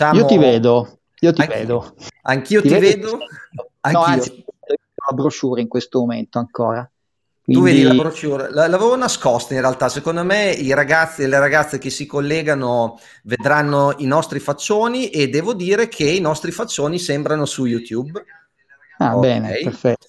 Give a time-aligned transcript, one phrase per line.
[0.00, 0.18] facciamo...
[0.20, 1.56] Io ti vedo, io ti Anch'io.
[1.56, 1.94] vedo.
[2.22, 3.10] Anch'io ti, ti vedo.
[3.10, 4.02] No, Anch'io.
[4.02, 4.44] anzi,
[5.08, 6.90] la brochure in questo momento ancora.
[7.42, 11.78] Tu vedi la brochure, l'avevo nascosta in realtà, secondo me i ragazzi e le ragazze
[11.78, 17.46] che si collegano vedranno i nostri faccioni e devo dire che i nostri faccioni sembrano
[17.46, 18.24] su YouTube.
[18.98, 19.40] Ah, okay.
[19.40, 20.06] bene, perfetto.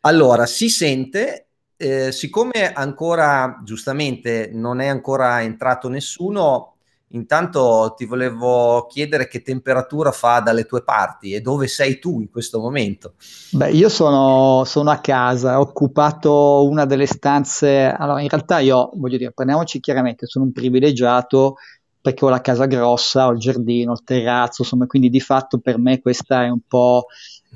[0.00, 1.46] Allora, si sente,
[1.76, 6.78] eh, siccome ancora, giustamente, non è ancora entrato nessuno,
[7.14, 12.30] Intanto ti volevo chiedere che temperatura fa dalle tue parti e dove sei tu in
[12.30, 13.14] questo momento.
[13.50, 17.94] Beh, io sono, sono a casa, ho occupato una delle stanze.
[17.96, 21.56] Allora, in realtà io voglio dire, prendiamoci chiaramente, sono un privilegiato
[22.00, 25.78] perché ho la casa grossa, ho il giardino, il terrazzo, insomma, quindi di fatto per
[25.78, 27.06] me questa è un po',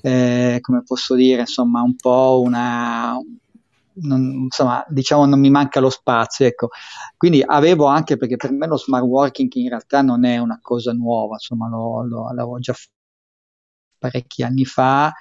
[0.02, 3.18] eh, come posso dire, insomma, un po' una,
[4.02, 6.68] non, insomma, diciamo non mi manca lo spazio, ecco.
[7.16, 10.92] Quindi avevo anche, perché per me lo smart working in realtà non è una cosa
[10.92, 12.94] nuova, insomma, lo, lo, l'avevo già fatto
[13.98, 15.12] parecchi anni fa,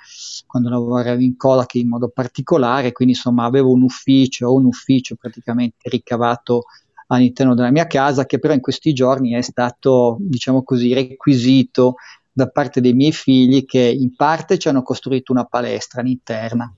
[0.45, 5.89] quando lavoravo in Kodak in modo particolare, quindi insomma avevo un ufficio, un ufficio praticamente
[5.89, 6.63] ricavato
[7.07, 11.95] all'interno della mia casa, che però in questi giorni è stato, diciamo così, requisito
[12.31, 16.75] da parte dei miei figli che in parte ci hanno costruito una palestra all'interno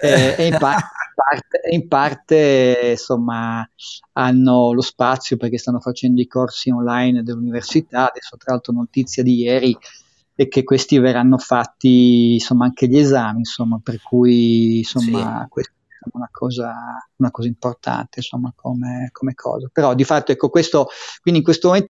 [0.00, 3.68] eh, e in parte, parte, in parte insomma
[4.12, 9.42] hanno lo spazio perché stanno facendo i corsi online dell'università, adesso tra l'altro notizia di
[9.42, 9.76] ieri
[10.36, 15.48] è che questi verranno fatti insomma anche gli esami, insomma, per cui insomma sì.
[15.48, 16.74] questa è una cosa,
[17.16, 19.68] una cosa importante insomma come, come cosa.
[19.72, 20.88] Però di fatto ecco questo,
[21.22, 21.92] quindi in questo momento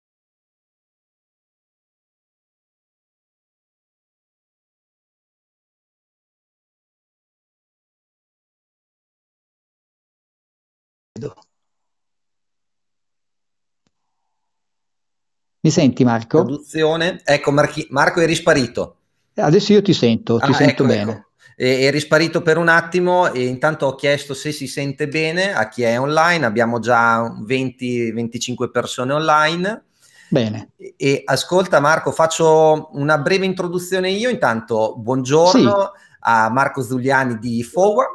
[15.62, 16.44] Mi senti Marco?
[16.44, 17.22] Produzione.
[17.24, 18.96] Ecco Marchi- Marco è risparito.
[19.36, 21.12] Adesso io ti sento, ti ah, sento ecco, bene.
[21.12, 21.28] Ecco.
[21.56, 25.68] È, è risparito per un attimo e intanto ho chiesto se si sente bene a
[25.68, 26.46] chi è online.
[26.46, 29.84] Abbiamo già 20-25 persone online.
[30.30, 30.72] Bene.
[30.78, 34.30] E, e, ascolta Marco, faccio una breve introduzione io.
[34.30, 36.02] Intanto buongiorno sì.
[36.22, 38.06] a Marco Zuliani di FOWA.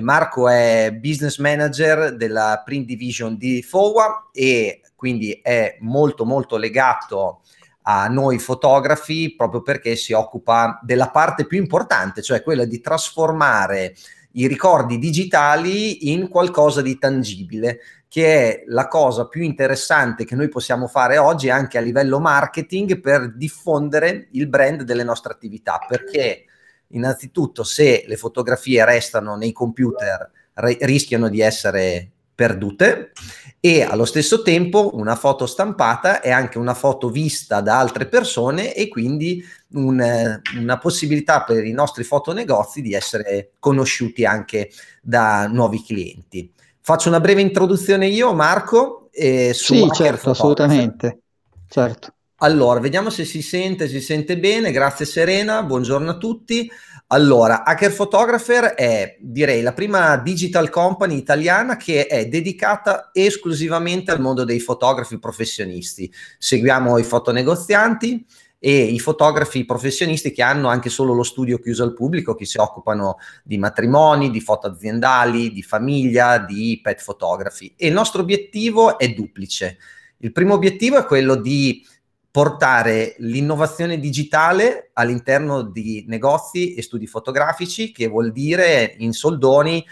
[0.00, 7.42] Marco è business manager della print division di FOWA e quindi è molto molto legato
[7.82, 13.94] a noi fotografi proprio perché si occupa della parte più importante, cioè quella di trasformare
[14.32, 17.78] i ricordi digitali in qualcosa di tangibile,
[18.08, 22.98] che è la cosa più interessante che noi possiamo fare oggi anche a livello marketing
[22.98, 26.42] per diffondere il brand delle nostre attività, perché
[26.88, 33.10] innanzitutto se le fotografie restano nei computer rischiano di essere perdute
[33.58, 38.74] e allo stesso tempo una foto stampata è anche una foto vista da altre persone
[38.74, 44.70] e quindi un, una possibilità per i nostri fotonegozi di essere conosciuti anche
[45.02, 46.48] da nuovi clienti.
[46.80, 49.08] Faccio una breve introduzione io, Marco.
[49.10, 51.22] Eh, su sì, certo, assolutamente.
[51.68, 52.12] Certo.
[52.36, 54.70] Allora, vediamo se si sente, si sente bene.
[54.70, 56.70] Grazie Serena, buongiorno a tutti.
[57.10, 64.20] Allora, Hacker Photographer è, direi, la prima digital company italiana che è dedicata esclusivamente al
[64.20, 66.12] mondo dei fotografi professionisti.
[66.36, 68.26] Seguiamo i fotonegozianti
[68.58, 72.58] e i fotografi professionisti che hanno anche solo lo studio chiuso al pubblico, che si
[72.58, 77.72] occupano di matrimoni, di foto aziendali, di famiglia, di pet photography.
[77.78, 79.78] E il nostro obiettivo è duplice.
[80.18, 81.82] Il primo obiettivo è quello di
[82.30, 89.84] portare l'innovazione digitale all'interno di negozi e studi fotografici, che vuol dire in soldoni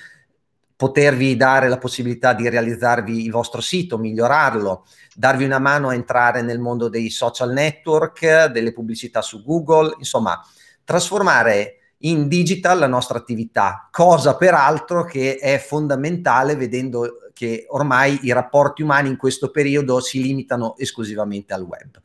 [0.77, 6.43] potervi dare la possibilità di realizzarvi il vostro sito, migliorarlo, darvi una mano a entrare
[6.43, 10.39] nel mondo dei social network, delle pubblicità su Google, insomma,
[10.85, 18.33] trasformare in digital la nostra attività, cosa peraltro che è fondamentale vedendo che ormai i
[18.33, 22.01] rapporti umani in questo periodo si limitano esclusivamente al web.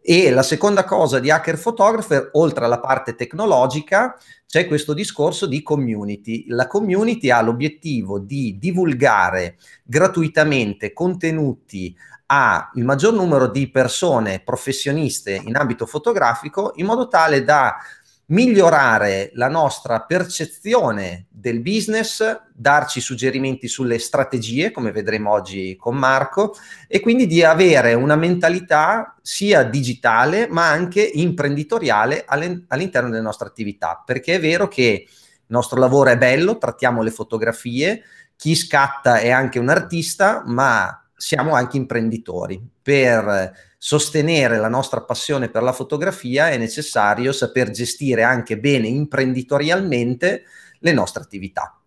[0.00, 5.62] E la seconda cosa di Hacker Photographer, oltre alla parte tecnologica, c'è questo discorso di
[5.62, 6.46] community.
[6.48, 11.94] La community ha l'obiettivo di divulgare gratuitamente contenuti
[12.26, 17.76] a il maggior numero di persone professioniste in ambito fotografico in modo tale da
[18.26, 26.54] migliorare la nostra percezione del business, darci suggerimenti sulle strategie, come vedremo oggi con Marco,
[26.88, 34.02] e quindi di avere una mentalità sia digitale ma anche imprenditoriale all'interno delle nostre attività,
[34.04, 38.02] perché è vero che il nostro lavoro è bello, trattiamo le fotografie,
[38.36, 42.62] chi scatta è anche un artista, ma siamo anche imprenditori.
[42.82, 50.42] Per sostenere la nostra passione per la fotografia è necessario saper gestire anche bene imprenditorialmente
[50.80, 51.80] le nostre attività.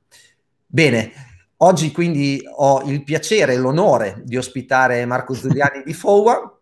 [0.65, 1.11] Bene,
[1.57, 6.59] oggi quindi ho il piacere e l'onore di ospitare Marco Zuliani di FOWA,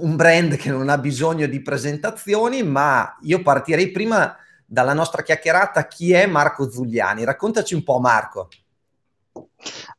[0.00, 4.36] un brand che non ha bisogno di presentazioni, ma io partirei prima
[4.66, 7.22] dalla nostra chiacchierata chi è Marco Zuliani.
[7.22, 8.48] Raccontaci un po' Marco.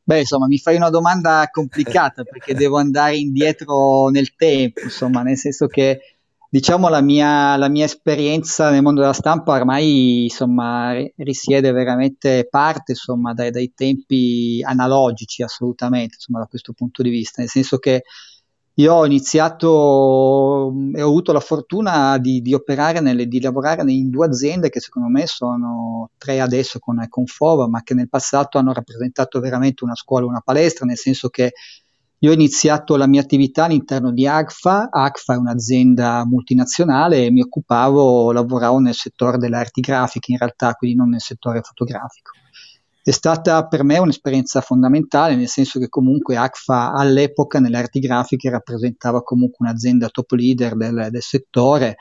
[0.02, 5.36] Beh, insomma, mi fai una domanda complicata perché devo andare indietro nel tempo, insomma, nel
[5.36, 6.00] senso che
[6.50, 12.92] diciamo la mia, la mia esperienza nel mondo della stampa ormai insomma, risiede veramente parte
[12.92, 18.04] insomma, dai, dai tempi analogici assolutamente insomma, da questo punto di vista, nel senso che
[18.78, 24.08] io ho iniziato e ho avuto la fortuna di, di operare, nelle, di lavorare in
[24.08, 28.56] due aziende che secondo me sono tre adesso con, con Fova, ma che nel passato
[28.56, 31.54] hanno rappresentato veramente una scuola, una palestra, nel senso che
[32.20, 37.42] io ho iniziato la mia attività all'interno di AGFA, AGFA è un'azienda multinazionale e mi
[37.42, 42.30] occupavo, lavoravo nel settore delle arti grafiche in realtà, quindi non nel settore fotografico
[43.08, 48.50] è stata per me un'esperienza fondamentale, nel senso che comunque ACFA all'epoca nelle arti grafiche
[48.50, 51.96] rappresentava comunque un'azienda top leader del, del settore,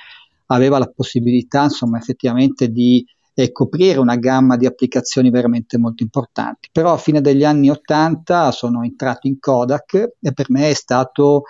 [0.47, 6.67] aveva la possibilità insomma effettivamente di eh, coprire una gamma di applicazioni veramente molto importanti.
[6.73, 11.43] Però a fine degli anni 80 sono entrato in Kodak e per me è stato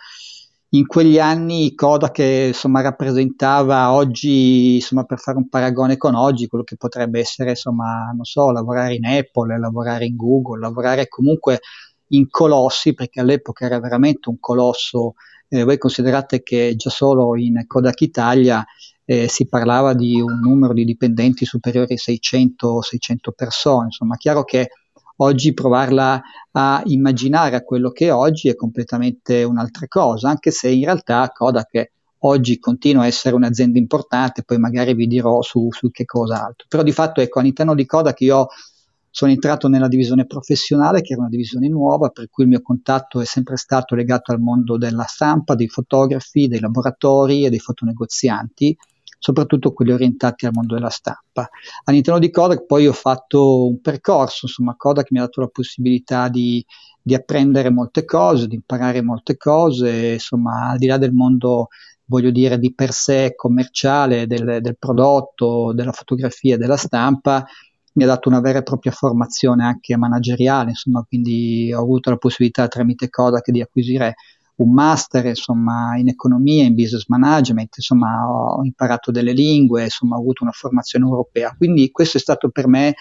[0.69, 6.64] in quegli anni Kodak insomma, rappresentava oggi, insomma, per fare un paragone con oggi, quello
[6.64, 11.62] che potrebbe essere, insomma, non so, lavorare in Apple, lavorare in Google, lavorare comunque
[12.10, 15.14] in colossi, perché all'epoca era veramente un colosso.
[15.48, 18.66] Eh, voi considerate che già solo in Kodak Italia
[19.06, 24.44] eh, si parlava di un numero di dipendenti superiore ai 600, 600 persone, insomma, chiaro
[24.44, 24.70] che
[25.19, 26.22] Oggi provarla
[26.52, 31.28] a immaginare a quello che è oggi è completamente un'altra cosa, anche se in realtà
[31.30, 36.46] Kodak oggi continua a essere un'azienda importante, poi magari vi dirò su, su che cosa
[36.46, 36.68] altro.
[36.69, 38.48] Però di fatto ecco, all'interno di Kodak io
[39.10, 43.20] sono entrato nella divisione professionale, che era una divisione nuova, per cui il mio contatto
[43.20, 48.78] è sempre stato legato al mondo della stampa, dei fotografi, dei laboratori e dei fotonegozianti
[49.18, 51.50] soprattutto quelli orientati al mondo della stampa.
[51.86, 56.30] All'interno di Kodak poi ho fatto un percorso, insomma Kodak mi ha dato la possibilità
[56.30, 56.64] di,
[57.02, 61.68] di apprendere molte cose, di imparare molte cose, insomma al di là del mondo
[62.06, 67.46] voglio dire di per sé commerciale del, del prodotto, della fotografia, della stampa,
[67.94, 72.18] mi ha dato una vera e propria formazione anche manageriale, insomma, quindi ho avuto la
[72.18, 74.16] possibilità tramite Kodak di acquisire
[74.57, 80.19] un master insomma, in economia, in business management, insomma, ho imparato delle lingue, insomma, ho
[80.19, 81.54] avuto una formazione europea.
[81.56, 82.95] Quindi questo è stato per me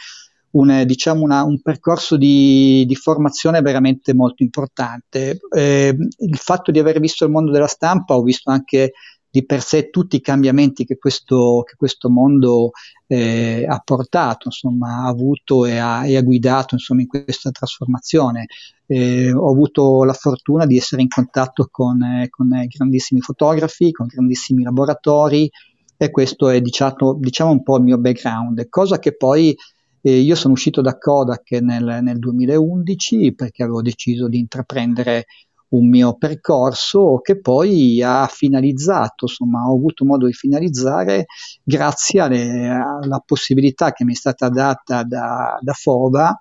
[0.50, 5.38] un, diciamo una, un percorso di, di, formazione veramente molto importante.
[5.55, 8.93] Eh, il fatto di aver visto il mondo della stampa, ho visto anche
[9.31, 12.70] di per sé tutti i cambiamenti che questo, che questo mondo
[13.06, 18.46] eh, ha portato, insomma, ha avuto e ha, e ha guidato insomma, in questa trasformazione.
[18.87, 24.06] Eh, ho avuto la fortuna di essere in contatto con, eh, con grandissimi fotografi, con
[24.06, 25.50] grandissimi laboratori
[25.99, 29.56] e questo è diciamo, diciamo un po' il mio background, cosa che poi
[30.02, 35.26] eh, io sono uscito da Kodak nel, nel 2011 perché avevo deciso di intraprendere
[35.69, 41.27] un mio percorso che poi ha finalizzato, insomma, ho avuto modo di finalizzare
[41.63, 46.40] grazie alle, alla possibilità che mi è stata data da, da FOVA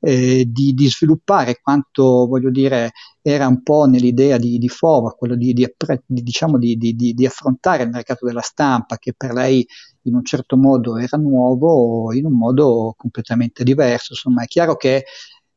[0.00, 5.34] eh, di, di, sviluppare quanto, voglio dire, era un po' nell'idea di, di Fova, quello
[5.34, 5.66] di, di,
[6.06, 9.66] diciamo di, affrontare il mercato della stampa, che per lei
[10.02, 14.12] in un certo modo era nuovo, in un modo completamente diverso.
[14.12, 15.04] Insomma, è chiaro che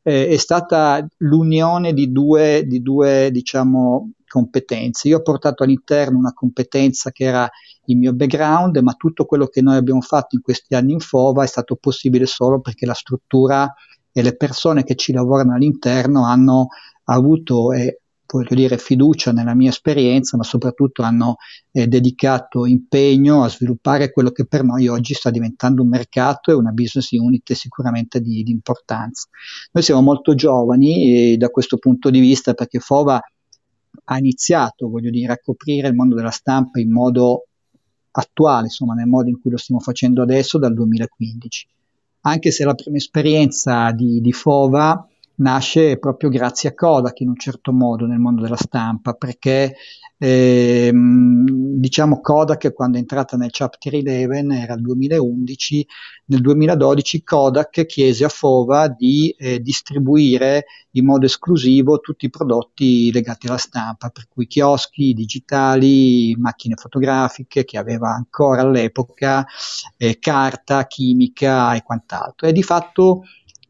[0.02, 5.08] eh, è stata l'unione di due, di due diciamo, competenze.
[5.08, 7.48] Io ho portato all'interno una competenza che era
[7.86, 11.44] il mio background, ma tutto quello che noi abbiamo fatto in questi anni in FOVA
[11.44, 13.72] è stato possibile solo perché la struttura
[14.12, 16.68] e le persone che ci lavorano all'interno hanno
[17.04, 18.01] avuto e
[18.38, 21.36] voglio dire fiducia nella mia esperienza, ma soprattutto hanno
[21.70, 26.54] eh, dedicato impegno a sviluppare quello che per noi oggi sta diventando un mercato e
[26.54, 29.28] una business unit sicuramente di, di importanza.
[29.72, 33.20] Noi siamo molto giovani da questo punto di vista perché Fova
[34.04, 37.46] ha iniziato, voglio dire, a coprire il mondo della stampa in modo
[38.12, 41.66] attuale, insomma, nel modo in cui lo stiamo facendo adesso dal 2015.
[42.24, 47.36] Anche se la prima esperienza di, di Fova nasce proprio grazie a Kodak in un
[47.36, 49.74] certo modo nel mondo della stampa, perché
[50.18, 55.86] eh, diciamo Kodak quando è entrata nel Chapter 11 era il 2011,
[56.26, 63.10] nel 2012 Kodak chiese a Fova di eh, distribuire in modo esclusivo tutti i prodotti
[63.10, 69.44] legati alla stampa, per cui chioschi digitali, macchine fotografiche che aveva ancora all'epoca,
[69.96, 72.46] eh, carta, chimica e quant'altro.
[72.46, 73.22] E di fatto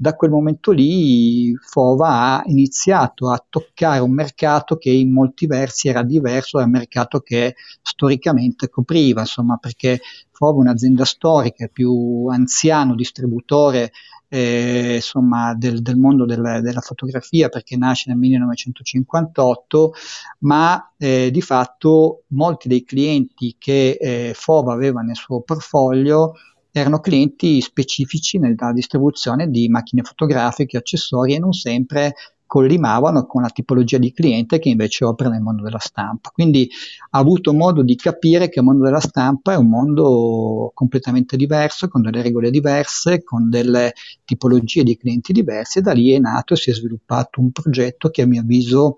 [0.02, 5.86] da quel momento lì Fova ha iniziato a toccare un mercato che in molti versi
[5.86, 10.00] era diverso dal mercato che storicamente copriva, insomma, perché
[10.32, 13.92] Fova è un'azienda storica, più anziano distributore
[14.26, 19.92] eh, insomma, del, del, mondo del, della fotografia perché nasce nel 1958,
[20.38, 26.32] ma eh, di fatto molti dei clienti che eh, Fova aveva nel suo portfolio
[26.72, 32.14] erano clienti specifici nella distribuzione di macchine fotografiche, accessori e non sempre
[32.52, 36.28] collimavano con la tipologia di cliente che invece opera nel mondo della stampa.
[36.30, 36.68] Quindi
[37.10, 41.88] ha avuto modo di capire che il mondo della stampa è un mondo completamente diverso,
[41.88, 46.52] con delle regole diverse, con delle tipologie di clienti diverse e da lì è nato
[46.52, 48.96] e si è sviluppato un progetto che a mio avviso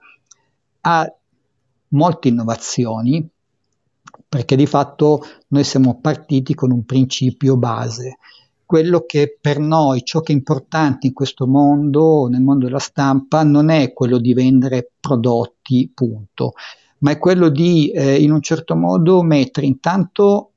[0.81, 1.09] ha
[1.89, 3.25] molte innovazioni,
[4.35, 8.17] perché di fatto noi siamo partiti con un principio base,
[8.67, 13.45] quello che per noi ciò che è importante in questo mondo, nel mondo della stampa,
[13.45, 16.55] non è quello di vendere prodotti, punto,
[16.99, 20.51] ma è quello di eh, in un certo modo mettere intanto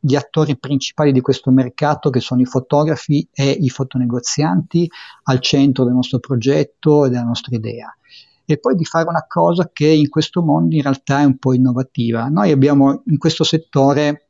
[0.00, 4.90] gli attori principali di questo mercato, che sono i fotografi e i fotonegozianti,
[5.24, 7.94] al centro del nostro progetto e della nostra idea
[8.52, 11.52] e poi di fare una cosa che in questo mondo in realtà è un po'
[11.52, 12.26] innovativa.
[12.26, 14.28] Noi abbiamo in questo settore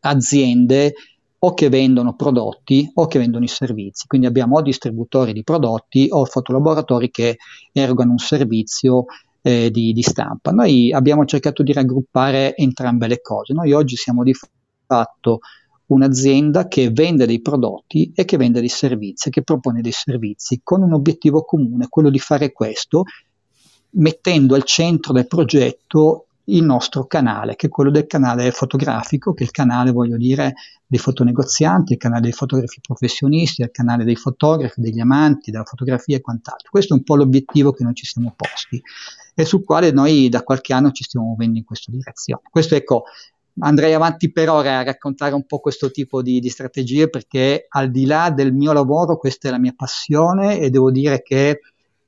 [0.00, 0.94] aziende
[1.38, 6.06] o che vendono prodotti o che vendono i servizi, quindi abbiamo o distributori di prodotti
[6.10, 7.36] o fotolaboratori che
[7.72, 9.04] erogano un servizio
[9.42, 10.52] eh, di, di, stampa.
[10.52, 13.52] Noi abbiamo cercato di raggruppare entrambe le cose.
[13.52, 14.34] Noi oggi siamo di
[14.86, 15.40] fatto
[15.86, 20.82] un'azienda che vende dei prodotti e che vende dei servizi, che propone dei servizi con
[20.82, 23.04] un obiettivo comune, quello di fare questo,
[23.90, 29.44] mettendo al centro del progetto il nostro canale, che è quello del canale fotografico, che
[29.44, 30.54] è il canale, voglio dire,
[30.86, 36.16] dei fotonegozianti, il canale dei fotografi professionisti, il canale dei fotografi, degli amanti, della fotografia
[36.16, 36.68] e quant'altro.
[36.70, 38.80] Questo è un po' l'obiettivo che noi ci siamo posti
[39.34, 42.42] e sul quale noi da qualche anno ci stiamo muovendo in questa direzione.
[42.50, 43.04] Questo ecco,
[43.60, 47.90] andrei avanti per ore a raccontare un po' questo tipo di, di, strategie perché al
[47.90, 51.60] di là del mio lavoro questa è la mia passione e devo dire che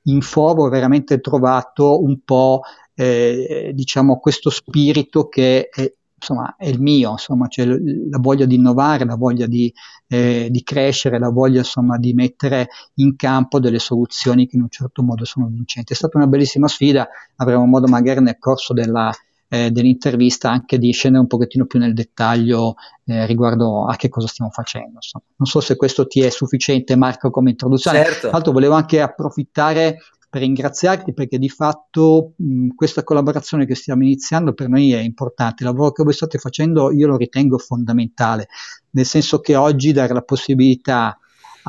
[0.03, 2.61] in Fobo ho veramente trovato un po'
[2.93, 8.55] eh, diciamo questo spirito che è, insomma, è il mio, insomma, cioè la voglia di
[8.55, 9.71] innovare, la voglia di,
[10.07, 14.69] eh, di crescere, la voglia insomma, di mettere in campo delle soluzioni che in un
[14.69, 15.93] certo modo sono vincenti.
[15.93, 19.11] È stata una bellissima sfida, avremo modo magari nel corso della,
[19.49, 22.75] eh, dell'intervista anche di scendere un pochettino più nel dettaglio
[23.05, 24.95] eh, riguardo a che cosa stiamo facendo.
[24.95, 25.23] Insomma.
[25.37, 28.03] Non so se questo ti è sufficiente Marco come introduzione.
[28.03, 28.19] Certo.
[28.19, 29.99] Tra l'altro volevo anche approfittare
[30.29, 35.63] per ringraziarti perché di fatto mh, questa collaborazione che stiamo iniziando per noi è importante.
[35.63, 38.47] Il lavoro che voi state facendo io lo ritengo fondamentale,
[38.91, 41.17] nel senso che oggi dare la possibilità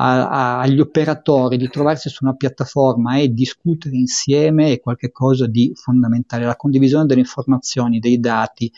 [0.01, 5.73] a, a, agli operatori di trovarsi su una piattaforma e discutere insieme è qualcosa di
[5.75, 6.45] fondamentale.
[6.45, 8.71] La condivisione delle informazioni, dei dati,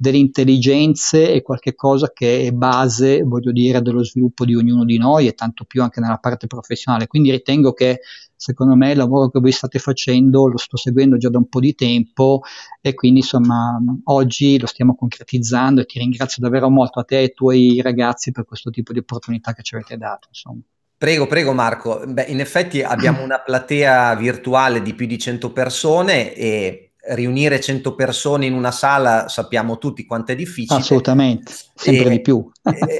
[0.00, 5.26] delle intelligenze è qualcosa che è base, voglio dire, dello sviluppo di ognuno di noi
[5.26, 7.08] e tanto più anche nella parte professionale.
[7.08, 7.98] Quindi ritengo che
[8.36, 11.58] secondo me il lavoro che voi state facendo lo sto seguendo già da un po'
[11.58, 12.42] di tempo
[12.80, 17.22] e quindi insomma oggi lo stiamo concretizzando e ti ringrazio davvero molto a te e
[17.22, 20.28] ai tuoi ragazzi per questo tipo di opportunità che ci avete dato.
[20.28, 20.60] Insomma.
[20.96, 22.04] Prego, prego Marco.
[22.06, 27.94] Beh, in effetti abbiamo una platea virtuale di più di 100 persone e riunire 100
[27.94, 30.80] persone in una sala sappiamo tutti quanto è difficile.
[30.80, 32.50] Assolutamente, sempre e, di più.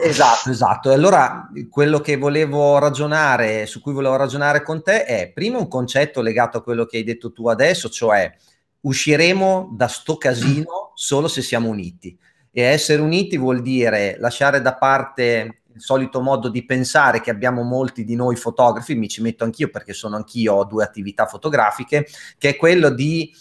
[0.01, 0.91] esatto, esatto.
[0.91, 5.69] E allora quello che volevo ragionare, su cui volevo ragionare con te è prima un
[5.69, 8.33] concetto legato a quello che hai detto tu adesso, cioè
[8.81, 12.17] usciremo da sto casino solo se siamo uniti.
[12.51, 17.63] E essere uniti vuol dire lasciare da parte il solito modo di pensare che abbiamo
[17.63, 22.07] molti di noi fotografi, mi ci metto anch'io perché sono anch'io, ho due attività fotografiche,
[22.37, 23.33] che è quello di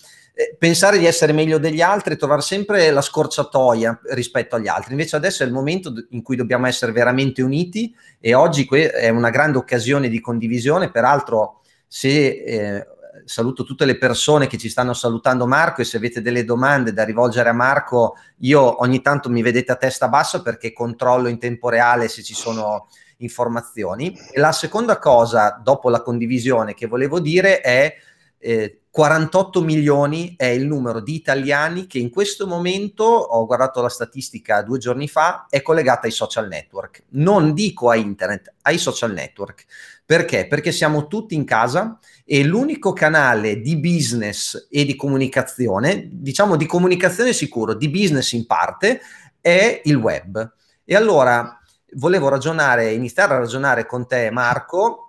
[0.57, 4.91] pensare di essere meglio degli altri, trovare sempre la scorciatoia rispetto agli altri.
[4.91, 9.09] Invece adesso è il momento in cui dobbiamo essere veramente uniti e oggi que- è
[9.09, 10.91] una grande occasione di condivisione.
[10.91, 12.87] Peraltro, se eh,
[13.25, 17.03] saluto tutte le persone che ci stanno salutando Marco e se avete delle domande da
[17.03, 21.69] rivolgere a Marco, io ogni tanto mi vedete a testa bassa perché controllo in tempo
[21.69, 24.15] reale se ci sono informazioni.
[24.31, 27.95] E la seconda cosa, dopo la condivisione, che volevo dire è
[28.39, 33.89] eh, 48 milioni è il numero di italiani che in questo momento, ho guardato la
[33.89, 37.03] statistica due giorni fa, è collegata ai social network.
[37.09, 39.65] Non dico a internet, ai social network.
[40.03, 40.47] Perché?
[40.47, 46.65] Perché siamo tutti in casa e l'unico canale di business e di comunicazione, diciamo di
[46.65, 49.01] comunicazione sicuro, di business in parte,
[49.39, 50.53] è il web.
[50.83, 51.59] E allora
[51.93, 55.06] volevo ragionare, iniziare a ragionare con te, Marco,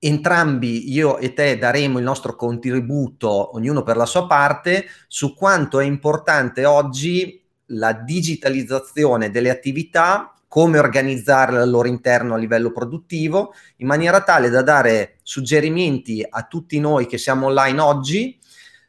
[0.00, 5.78] entrambi io e te daremo il nostro contributo, ognuno per la sua parte, su quanto
[5.78, 13.54] è importante oggi la digitalizzazione delle attività, come organizzarle al loro interno a livello produttivo,
[13.76, 18.38] in maniera tale da dare suggerimenti a tutti noi che siamo online oggi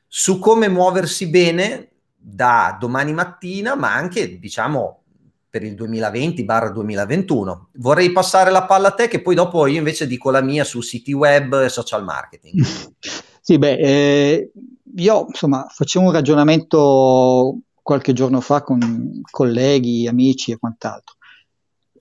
[0.08, 5.01] su come muoversi bene da domani mattina, ma anche, diciamo,
[5.52, 7.58] per il 2020-2021.
[7.74, 10.80] Vorrei passare la palla a te, che poi dopo io invece dico la mia su
[10.80, 12.66] siti web e social marketing.
[13.44, 14.52] Sì, beh, eh,
[14.98, 21.16] io insomma facevo un ragionamento qualche giorno fa con colleghi, amici e quant'altro.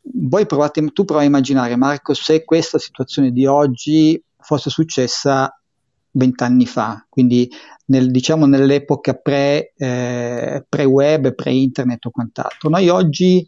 [0.03, 5.60] Voi provate, tu provi a immaginare, Marco, se questa situazione di oggi fosse successa
[6.13, 7.49] vent'anni fa, quindi
[7.87, 12.69] nel, diciamo nell'epoca pre, eh, pre-web, pre-internet o quant'altro.
[12.69, 13.47] Noi oggi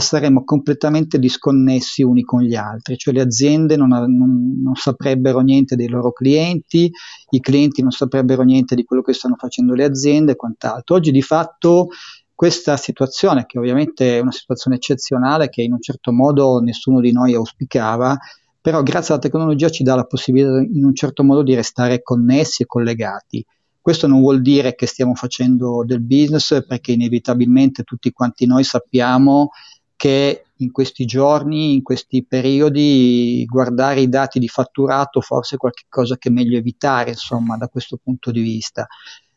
[0.00, 5.76] saremmo completamente disconnessi uni con gli altri, cioè le aziende non, non, non, saprebbero niente
[5.76, 6.90] dei loro clienti,
[7.30, 10.96] i clienti non saprebbero niente di quello che stanno facendo le aziende e quant'altro.
[10.96, 11.88] Oggi di fatto
[12.34, 17.12] questa situazione, che ovviamente è una situazione eccezionale, che in un certo modo nessuno di
[17.12, 18.16] noi auspicava,
[18.66, 22.64] però grazie alla tecnologia ci dà la possibilità in un certo modo di restare connessi
[22.64, 23.46] e collegati.
[23.80, 29.50] Questo non vuol dire che stiamo facendo del business perché inevitabilmente tutti quanti noi sappiamo
[29.94, 36.16] che in questi giorni, in questi periodi, guardare i dati di fatturato forse è qualcosa
[36.16, 38.84] che è meglio evitare, insomma, da questo punto di vista,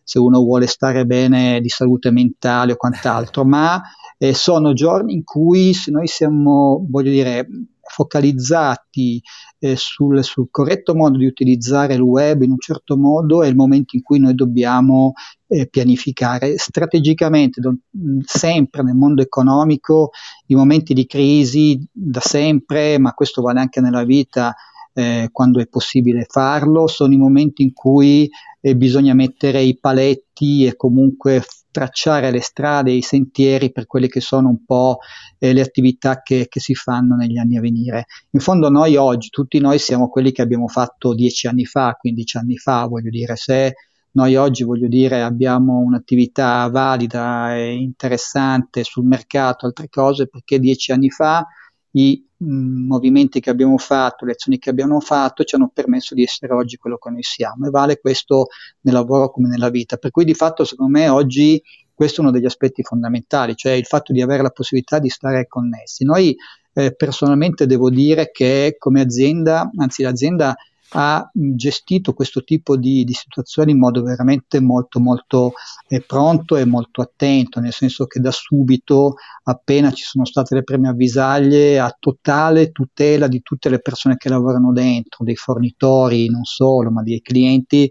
[0.01, 3.79] se uno vuole stare bene di salute mentale o quant'altro, ma
[4.17, 7.48] eh, sono giorni in cui se noi siamo, voglio dire,
[7.89, 9.22] focalizzati
[9.60, 13.55] eh, sul, sul, corretto modo di utilizzare il web in un certo modo è il
[13.55, 15.13] momento in cui noi dobbiamo
[15.48, 17.75] eh, pianificare strategicamente, do,
[18.24, 20.12] sempre nel mondo economico,
[20.48, 24.55] i momenti di crisi da sempre, ma questo vale anche nella vita,
[24.94, 28.29] eh, quando è possibile farlo, sono i momenti in cui
[28.61, 31.44] eh, bisogna mettere i paletti e comunque
[31.79, 34.98] tracciare le strade i sentieri per quelle che sono un po'
[35.37, 38.05] eh, le attività che, che, si fanno negli anni a venire.
[38.31, 42.37] In fondo noi oggi, tutti noi siamo quelli che abbiamo fatto dieci anni fa, 15
[42.37, 43.75] anni fa, voglio dire, se
[44.11, 50.92] noi oggi, voglio dire, abbiamo un'attività valida e interessante sul mercato, altre cose, perché dieci
[50.92, 51.48] anni fa
[51.91, 56.53] i movimenti che abbiamo fatto, le azioni che abbiamo fatto ci hanno permesso di essere
[56.53, 58.47] oggi quello che noi siamo e vale questo
[58.81, 59.97] nel lavoro come nella vita.
[59.97, 61.61] Per cui di fatto secondo me oggi
[61.93, 65.47] questo è uno degli aspetti fondamentali, cioè il fatto di avere la possibilità di stare
[65.47, 66.05] connessi.
[66.05, 66.35] Noi
[66.73, 70.55] eh, personalmente devo dire che come azienda, anzi l'azienda
[70.91, 75.53] ha gestito questo tipo di, di, situazioni in modo veramente molto molto
[75.87, 80.63] eh, pronto e molto attento, nel senso che da subito, appena ci sono state le
[80.63, 86.43] prime avvisaglie, a totale tutela di tutte le persone che lavorano dentro, dei fornitori non
[86.43, 87.89] solo, ma dei clienti,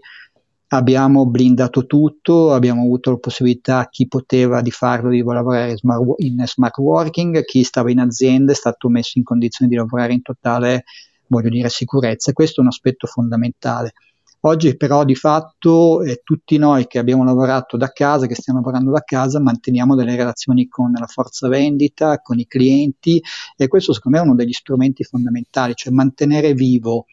[0.71, 5.77] abbiamo blindato tutto, abbiamo avuto la possibilità, chi poteva di farlo, di lavorare
[6.17, 10.21] in smart working, chi stava in azienda è stato messo in condizione di lavorare in
[10.21, 10.83] totale
[11.29, 13.93] voglio dire sicurezza, e questo è un aspetto fondamentale.
[14.41, 18.89] Oggi però di fatto eh, tutti noi che abbiamo lavorato da casa, che stiamo lavorando
[18.91, 23.21] da casa, manteniamo delle relazioni con la forza vendita, con i clienti
[23.57, 27.05] e questo secondo me è uno degli strumenti fondamentali, cioè mantenere vivo.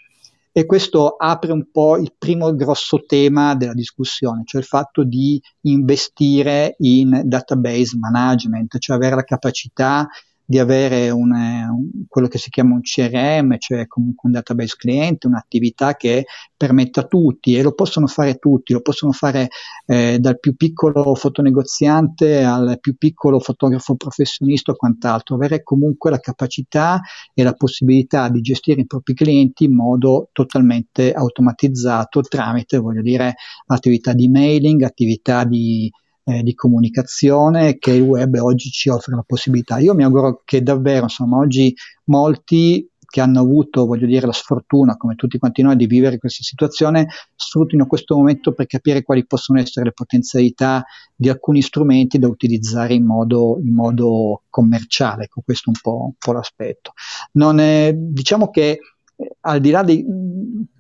[0.53, 5.39] E questo apre un po' il primo grosso tema della discussione, cioè il fatto di
[5.63, 10.09] investire in database management, cioè avere la capacità
[10.49, 15.97] di avere un, quello che si chiama un CRM, cioè comunque un database cliente, un'attività
[15.97, 19.49] che permetta a tutti e lo possono fare tutti, lo possono fare
[19.87, 26.21] eh, dal più piccolo fotonegoziante al più piccolo fotografo professionista o quant'altro, avere comunque la
[26.21, 27.01] capacità
[27.35, 33.35] e la possibilità di gestire i propri clienti in modo totalmente automatizzato tramite, voglio dire,
[33.67, 35.91] attività di mailing, attività di
[36.29, 39.79] eh, di comunicazione che il web oggi ci offre la possibilità.
[39.79, 41.73] Io mi auguro che davvero, insomma, oggi
[42.07, 46.43] molti che hanno avuto, voglio dire, la sfortuna, come tutti quanti noi, di vivere questa
[46.43, 50.85] situazione, sfruttino questo momento per capire quali possono essere le potenzialità
[51.15, 55.25] di alcuni strumenti da utilizzare in modo, in modo commerciale.
[55.25, 56.93] Ecco, questo è un po', un po l'aspetto.
[57.33, 58.81] È, diciamo che
[59.15, 60.05] eh, al di là di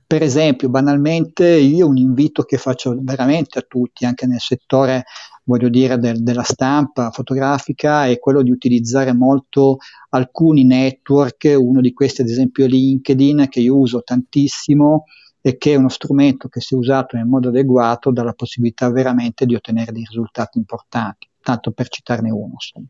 [0.07, 5.05] per esempio, banalmente, io un invito che faccio veramente a tutti, anche nel settore,
[5.47, 9.79] voglio dire, del, della stampa fotografica, è quello di utilizzare molto
[10.11, 15.05] alcuni network, uno di questi ad esempio LinkedIn, che io uso tantissimo
[15.41, 19.47] e che è uno strumento che se usato in modo adeguato dà la possibilità veramente
[19.47, 22.55] di ottenere dei risultati importanti, tanto per citarne uno.
[22.55, 22.87] Insomma.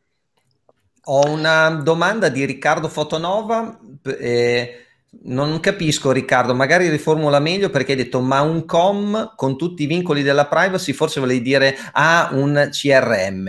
[1.09, 3.79] Ho una domanda di Riccardo Fotonova.
[4.19, 4.81] Eh
[5.23, 9.87] non capisco Riccardo, magari riformula meglio perché hai detto ma un com con tutti i
[9.87, 13.49] vincoli della privacy, forse volevi dire ah un CRM.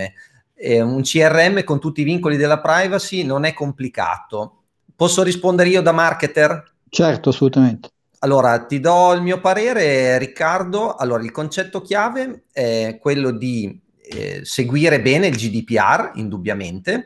[0.60, 4.63] Eh, un CRM con tutti i vincoli della privacy non è complicato.
[4.96, 6.74] Posso rispondere io da marketer?
[6.89, 7.89] Certo, assolutamente.
[8.20, 10.96] Allora, ti do il mio parere, Riccardo.
[10.96, 17.06] Allora, il concetto chiave è quello di eh, seguire bene il GDPR, indubbiamente,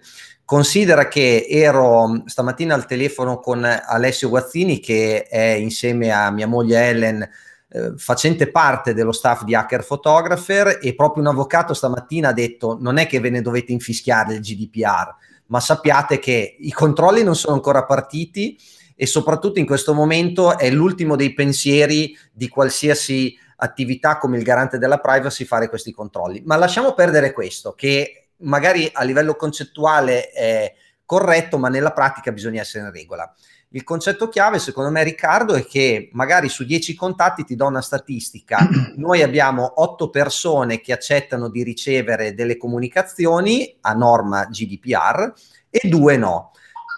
[0.52, 6.90] Considera che ero stamattina al telefono con Alessio Guazzini, che è insieme a mia moglie
[6.90, 7.22] Ellen
[7.70, 12.78] eh, facente parte dello staff di Hacker Photographer e proprio un avvocato stamattina ha detto
[12.82, 17.38] non è che ve ne dovete infischiare il GDPR, ma sappiate che i controlli non
[17.38, 18.60] sono ancora partiti
[18.94, 24.78] e soprattutto in questo momento è l'ultimo dei pensieri di qualsiasi attività come il garante
[24.78, 26.42] della privacy fare questi controlli.
[26.44, 30.74] Ma lasciamo perdere questo, che magari a livello concettuale è
[31.06, 33.34] corretto, ma nella pratica bisogna essere in regola.
[33.74, 37.82] Il concetto chiave, secondo me, Riccardo, è che magari su 10 contatti ti do una
[37.82, 38.58] statistica.
[38.98, 45.34] Noi abbiamo 8 persone che accettano di ricevere delle comunicazioni a norma GDPR
[45.70, 46.52] e 2 no.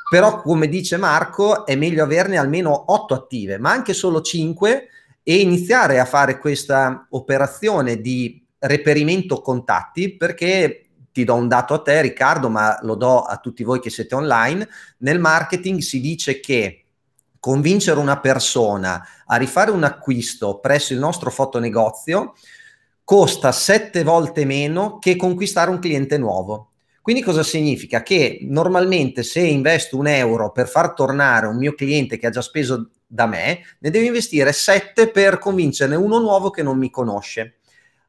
[0.09, 4.87] Però, come dice Marco, è meglio averne almeno 8 attive, ma anche solo 5
[5.23, 10.82] e iniziare a fare questa operazione di reperimento contatti perché
[11.13, 14.15] ti do un dato a te Riccardo, ma lo do a tutti voi che siete
[14.15, 16.83] online, nel marketing si dice che
[17.39, 22.33] convincere una persona a rifare un acquisto presso il nostro fotonegozio
[23.03, 26.71] costa sette volte meno che conquistare un cliente nuovo.
[27.01, 28.01] Quindi cosa significa?
[28.01, 32.41] Che normalmente se investo un euro per far tornare un mio cliente che ha già
[32.41, 37.57] speso da me, ne devo investire sette per convincerne uno nuovo che non mi conosce.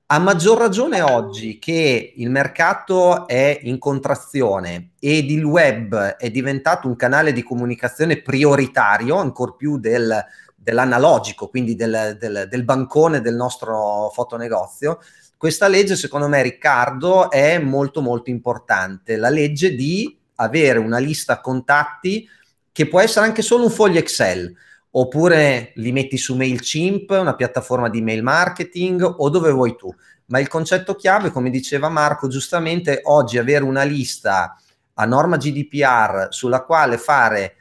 [0.07, 6.87] A maggior ragione oggi che il mercato è in contrazione ed il web è diventato
[6.87, 10.15] un canale di comunicazione prioritario, ancor più del,
[10.55, 14.99] dell'analogico, quindi del, del, del bancone del nostro fotonegozio,
[15.39, 19.17] questa legge, secondo me, Riccardo, è molto molto importante.
[19.17, 22.29] La legge di avere una lista contatti
[22.73, 24.55] che può essere anche solo un foglio Excel
[24.97, 29.93] oppure li metti su MailChimp, una piattaforma di mail marketing o dove vuoi tu.
[30.27, 34.57] Ma il concetto chiave, come diceva Marco giustamente, oggi avere una lista
[34.95, 37.57] a norma GDPR sulla quale fare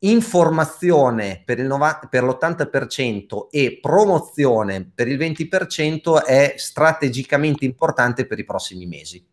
[0.00, 8.38] informazione per, il nova- per l'80% e promozione per il 20% è strategicamente importante per
[8.38, 9.24] i prossimi mesi.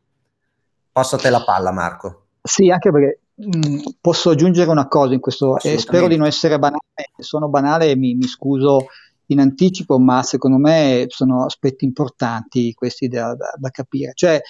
[0.92, 2.24] Passo a te la palla, Marco.
[2.42, 6.58] Sì, anche perché Mm, posso aggiungere una cosa in questo, e spero di non essere
[6.58, 6.80] banale,
[7.18, 8.86] sono banale e mi, mi, scuso
[9.28, 14.14] in anticipo, ma secondo me sono aspetti importanti questi da, da, da, capire.
[14.14, 14.42] Cioè,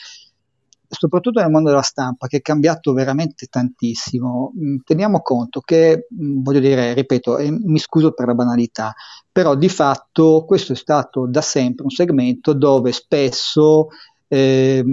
[0.88, 6.44] soprattutto nel mondo della stampa, che è cambiato veramente tantissimo, mm, teniamo conto che, mm,
[6.44, 8.94] voglio dire, ripeto, e mi scuso per la banalità,
[9.32, 13.88] però di fatto questo è stato da sempre un segmento dove spesso
[14.28, 14.84] eh,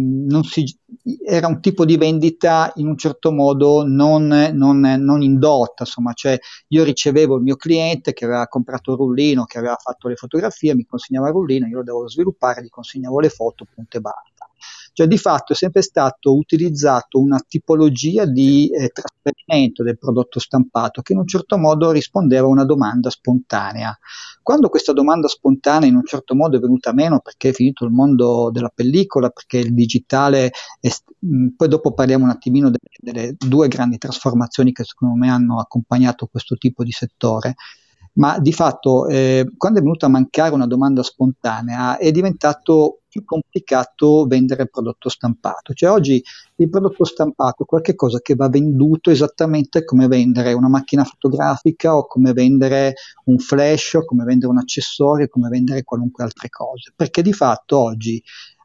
[0.43, 0.79] si,
[1.25, 6.39] era un tipo di vendita in un certo modo non, non, non indotta, insomma, cioè
[6.69, 10.75] io ricevevo il mio cliente che aveva comprato il rullino, che aveva fatto le fotografie,
[10.75, 14.32] mi consegnava il rullino, io lo dovevo sviluppare, gli consegnavo le foto, punto e basta.
[14.93, 21.01] Cioè di fatto è sempre stato utilizzato una tipologia di eh, trasferimento del prodotto stampato
[21.01, 23.97] che in un certo modo rispondeva a una domanda spontanea.
[24.43, 27.93] Quando questa domanda spontanea in un certo modo è venuta meno perché è finito il
[27.93, 30.51] mondo della pellicola, perché il digitale,
[30.81, 30.89] è,
[31.21, 35.59] mh, poi dopo parliamo un attimino delle, delle due grandi trasformazioni che secondo me hanno
[35.59, 37.55] accompagnato questo tipo di settore,
[38.15, 43.25] ma di fatto eh, quando è venuta a mancare una domanda spontanea è diventato più
[43.25, 45.75] complicato vendere il prodotto stampato.
[45.75, 46.23] Cioè oggi
[46.57, 52.07] il prodotto stampato è qualcosa che va venduto esattamente come vendere una macchina fotografica o
[52.07, 52.95] come vendere
[53.25, 57.79] un flash o come vendere un accessorio, come vendere qualunque altra cosa, perché di fatto
[57.79, 58.23] oggi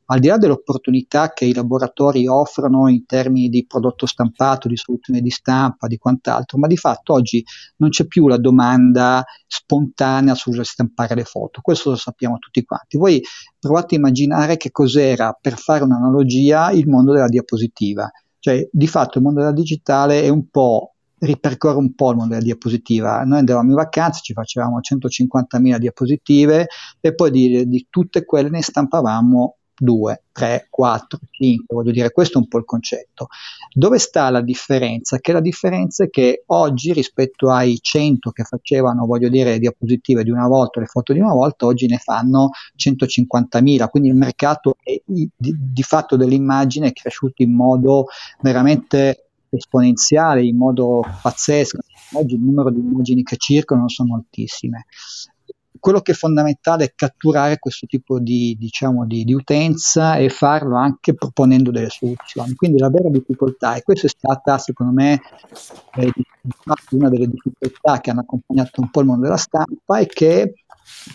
[0.10, 5.22] al di là dell'opportunità che i laboratori offrono in termini di prodotto stampato, di soluzione
[5.22, 7.44] di stampa, di quant'altro, ma di fatto oggi
[7.78, 12.98] non c'è più la domanda spontanea sul stampare le foto, questo lo sappiamo tutti quanti.
[12.98, 13.22] Voi
[13.60, 18.10] provate a immaginare che cos'era, per fare un'analogia, il mondo della diapositiva.
[18.40, 22.34] Cioè, di fatto il mondo della digitale è un po' ripercorre un po' il mondo
[22.34, 23.24] della diapositiva.
[23.24, 26.68] Noi andavamo in vacanza, ci facevamo 150.000 diapositive
[27.02, 32.38] e poi di, di tutte quelle ne stampavamo 2, 3, 4, 5, voglio dire, questo
[32.38, 33.28] è un po' il concetto.
[33.74, 35.20] Dove sta la differenza?
[35.20, 40.32] Che la differenza è che oggi rispetto ai 100 che facevano, voglio dire, diapositive di
[40.32, 45.00] una volta, le foto di una volta, oggi ne fanno 150.000, quindi il mercato è,
[45.06, 48.06] di, di fatto dell'immagine è cresciuto in modo
[48.42, 51.80] veramente esponenziale, in modo pazzesco.
[52.14, 54.86] Oggi il numero di immagini che circolano sono altissime
[55.80, 60.78] quello che è fondamentale è catturare questo tipo di, diciamo, di, di, utenza e farlo
[60.78, 62.56] anche proponendo delle soluzioni.
[62.56, 65.22] Quindi la vera difficoltà, e questa è stata secondo me
[65.96, 66.12] eh,
[66.92, 70.54] una delle difficoltà che hanno accompagnato un po' il mondo della stampa, è che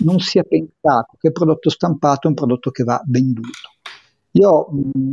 [0.00, 3.48] non si è pensato che il prodotto stampato è un prodotto che va venduto.
[4.32, 5.12] Io, mh,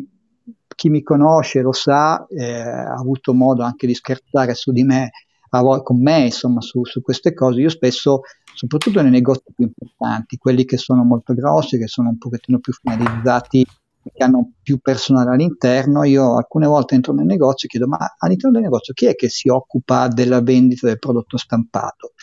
[0.76, 5.12] chi mi conosce lo sa, eh, ha avuto modo anche di scherzare su di me
[5.50, 8.22] con me insomma su, su, queste cose, io spesso,
[8.54, 12.74] soprattutto nei negozi più importanti, quelli che sono molto grossi, che sono un pochettino più
[12.74, 13.66] finalizzati,
[14.14, 18.54] che hanno più personale all'interno, io alcune volte entro nel negozio e chiedo ma all'interno
[18.54, 22.14] del negozio chi è che si occupa della vendita del prodotto stampato?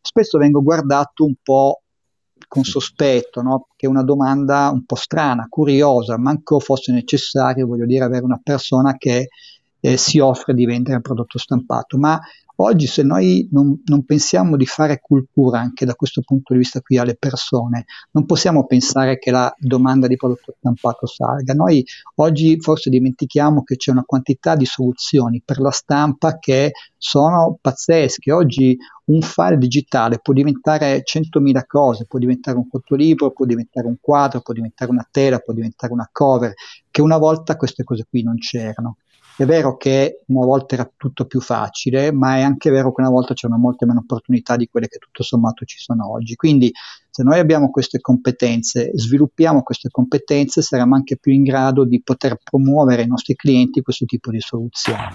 [0.00, 1.82] Spesso vengo guardato un po'
[2.48, 3.68] con sospetto, no?
[3.76, 8.40] che è una domanda un po' strana, curiosa, manco fosse necessario, voglio dire, avere una
[8.42, 9.28] persona che
[9.80, 12.20] eh, si offre di vendere il prodotto stampato, ma
[12.56, 16.80] Oggi se noi non, non, pensiamo di fare cultura anche da questo punto di vista
[16.80, 21.54] qui alle persone, non possiamo pensare che la domanda di prodotto stampato salga.
[21.54, 21.84] Noi
[22.16, 28.30] oggi forse dimentichiamo che c'è una quantità di soluzioni per la stampa che sono pazzesche.
[28.30, 33.96] Oggi un file digitale può diventare 100.000 cose, può diventare un fotolibro, può diventare un
[34.00, 36.52] quadro, può diventare una tela, può diventare una cover,
[36.90, 38.98] che una volta queste cose qui non c'erano.
[39.36, 43.10] È vero che una volta era tutto più facile, ma è anche vero che una
[43.10, 46.34] volta c'erano molte meno opportunità di quelle che tutto sommato ci sono oggi.
[46.36, 46.70] Quindi
[47.10, 52.38] se noi abbiamo queste competenze, sviluppiamo queste competenze, saremo anche più in grado di poter
[52.42, 55.14] promuovere ai nostri clienti questo tipo di soluzioni.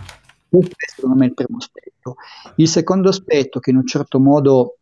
[0.50, 2.16] Questo è secondo me il primo aspetto.
[2.56, 4.78] Il secondo aspetto che in un certo modo,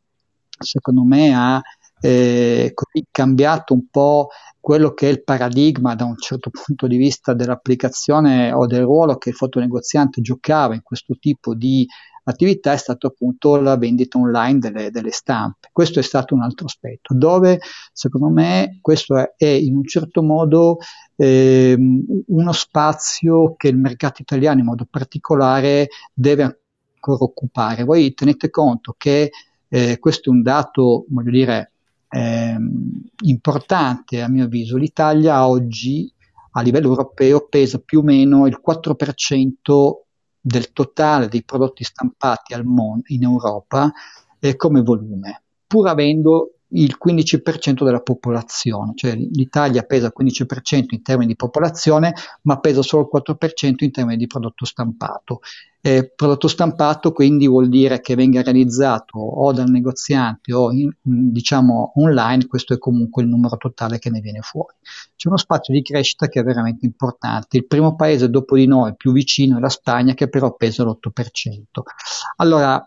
[0.60, 1.62] secondo me, ha
[2.05, 2.73] eh,
[3.11, 8.51] cambiato un po' quello che è il paradigma da un certo punto di vista dell'applicazione
[8.51, 11.87] o del ruolo che il fotonegoziante giocava in questo tipo di
[12.27, 15.69] attività è stato appunto la vendita online delle, delle stampe.
[15.71, 17.59] Questo è stato un altro aspetto, dove
[17.93, 20.77] secondo me questo è, è in un certo modo
[21.15, 21.77] eh,
[22.27, 26.43] uno spazio che il mercato italiano in modo particolare deve
[26.95, 27.83] ancora occupare.
[27.83, 29.29] Voi tenete conto che
[29.67, 31.73] eh, questo è un dato, voglio dire,
[32.15, 32.56] eh,
[33.25, 34.78] importante a mio avviso.
[34.78, 36.12] L'Italia oggi
[36.51, 39.91] a livello europeo pesa più o meno il 4%
[40.39, 43.91] del totale dei prodotti stampati al mondo in Europa
[44.39, 51.01] eh, come volume, pur avendo il 15% della popolazione, cioè l'Italia pesa il 15% in
[51.01, 55.41] termini di popolazione, ma pesa solo il 4% in termini di prodotto stampato.
[55.86, 61.91] Eh, prodotto stampato quindi vuol dire che venga realizzato o dal negoziante o in, diciamo
[61.98, 64.74] online, questo è comunque il numero totale che ne viene fuori.
[65.15, 67.58] C'è uno spazio di crescita che è veramente importante.
[67.58, 71.84] Il primo paese dopo di noi più vicino è la Spagna che però pesa l'8%.
[72.38, 72.84] Allora,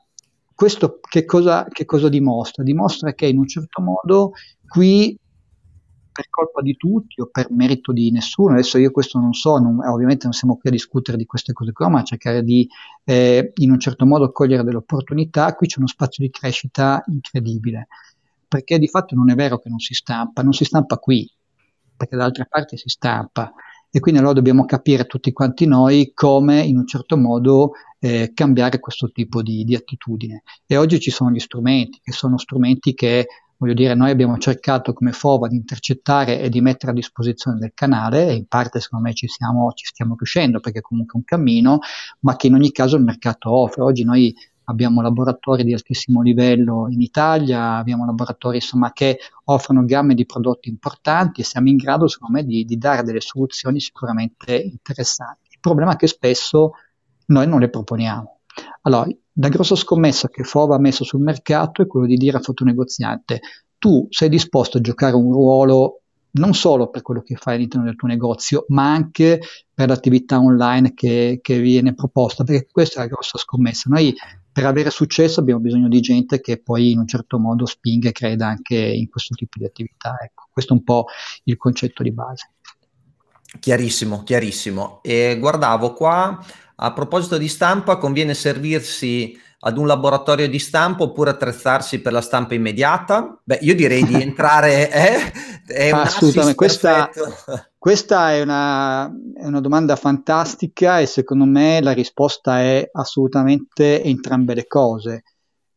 [0.53, 2.65] questo che cosa, che cosa dimostra?
[2.65, 4.33] Dimostra che in un certo modo
[4.67, 5.17] qui
[6.19, 9.79] per colpa di tutti o per merito di nessuno, adesso io questo non so, non,
[9.87, 12.69] ovviamente non siamo qui a discutere di queste cose qua, ma a cercare di
[13.05, 17.87] eh, in un certo modo cogliere delle opportunità, qui c'è uno spazio di crescita incredibile,
[18.49, 21.31] perché di fatto non è vero che non si stampa, non si stampa qui,
[21.97, 23.53] perché da altre parti si stampa,
[23.89, 28.81] e quindi allora dobbiamo capire tutti quanti noi come in un certo modo eh, cambiare
[28.81, 30.43] questo tipo di, di, attitudine.
[30.67, 33.29] E oggi ci sono gli strumenti, che sono strumenti che,
[33.59, 37.73] voglio dire, noi abbiamo cercato come FOVA di intercettare e di mettere a disposizione del
[37.75, 41.25] canale, e in parte secondo me ci, siamo, ci stiamo riuscendo perché è comunque un
[41.25, 41.81] cammino,
[42.21, 43.83] ma che in ogni caso il mercato offre.
[43.83, 50.15] Oggi noi abbiamo laboratori di altissimo livello in Italia, abbiamo laboratori insomma, che offrono gamme
[50.15, 54.55] di prodotti importanti e siamo in grado secondo me di, di dare delle soluzioni sicuramente
[54.55, 55.49] interessanti.
[55.51, 56.73] Il problema è che spesso
[57.27, 58.38] noi non le proponiamo.
[58.83, 59.07] Allora,
[59.41, 63.41] la grossa scommessa che Fova ha messo sul mercato è quello di dire al fotonegoziante
[63.79, 67.97] tu sei disposto a giocare un ruolo non solo per quello che fai all'interno del
[67.97, 69.41] tuo negozio, ma anche
[69.73, 73.89] per l'attività online che, che viene proposta, perché questa è la grossa scommessa.
[73.89, 74.15] Noi
[74.53, 78.13] per avere successo abbiamo bisogno di gente che poi in un certo modo spinga e
[78.13, 80.17] creda anche in questo tipo di attività.
[80.21, 81.07] Ecco, questo è un po'
[81.45, 82.53] il concetto di base.
[83.61, 85.01] Chiarissimo, chiarissimo.
[85.03, 86.39] E guardavo qua,
[86.77, 92.21] a proposito di stampa, conviene servirsi ad un laboratorio di stampa oppure attrezzarsi per la
[92.21, 93.41] stampa immediata?
[93.43, 94.91] Beh, io direi di entrare.
[94.91, 95.33] Eh?
[95.67, 97.11] È Assolutamente, questa,
[97.77, 104.55] questa è, una, è una domanda fantastica e secondo me la risposta è assolutamente entrambe
[104.55, 105.25] le cose.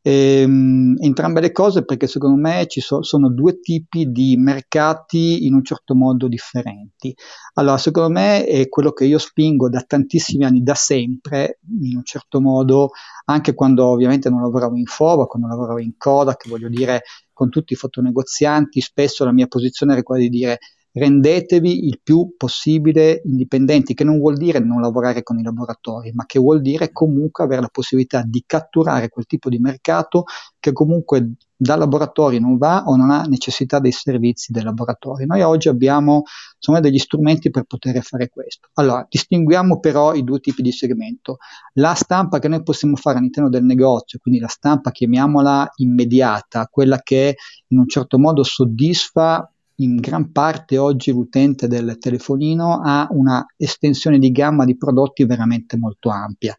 [0.03, 5.45] E, um, entrambe le cose perché secondo me ci so, sono due tipi di mercati
[5.45, 7.15] in un certo modo differenti.
[7.53, 12.03] Allora, secondo me è quello che io spingo da tantissimi anni, da sempre, in un
[12.03, 12.89] certo modo,
[13.25, 17.73] anche quando ovviamente non lavoravo in Fova, quando lavoravo in Kodak, voglio dire, con tutti
[17.73, 20.59] i fotonegozianti, spesso la mia posizione era quella di dire
[20.93, 26.25] rendetevi il più possibile indipendenti, che non vuol dire non lavorare con i laboratori, ma
[26.25, 30.25] che vuol dire comunque avere la possibilità di catturare quel tipo di mercato
[30.59, 35.27] che comunque da laboratori non va o non ha necessità dei servizi dei laboratori.
[35.27, 36.23] Noi oggi abbiamo
[36.55, 38.69] insomma, degli strumenti per poter fare questo.
[38.73, 41.37] Allora, distinguiamo però i due tipi di segmento.
[41.73, 46.97] La stampa che noi possiamo fare all'interno del negozio, quindi la stampa chiamiamola immediata, quella
[46.97, 47.35] che
[47.67, 49.47] in un certo modo soddisfa
[49.83, 55.77] in gran parte oggi l'utente del telefonino ha una estensione di gamma di prodotti veramente
[55.77, 56.55] molto ampia.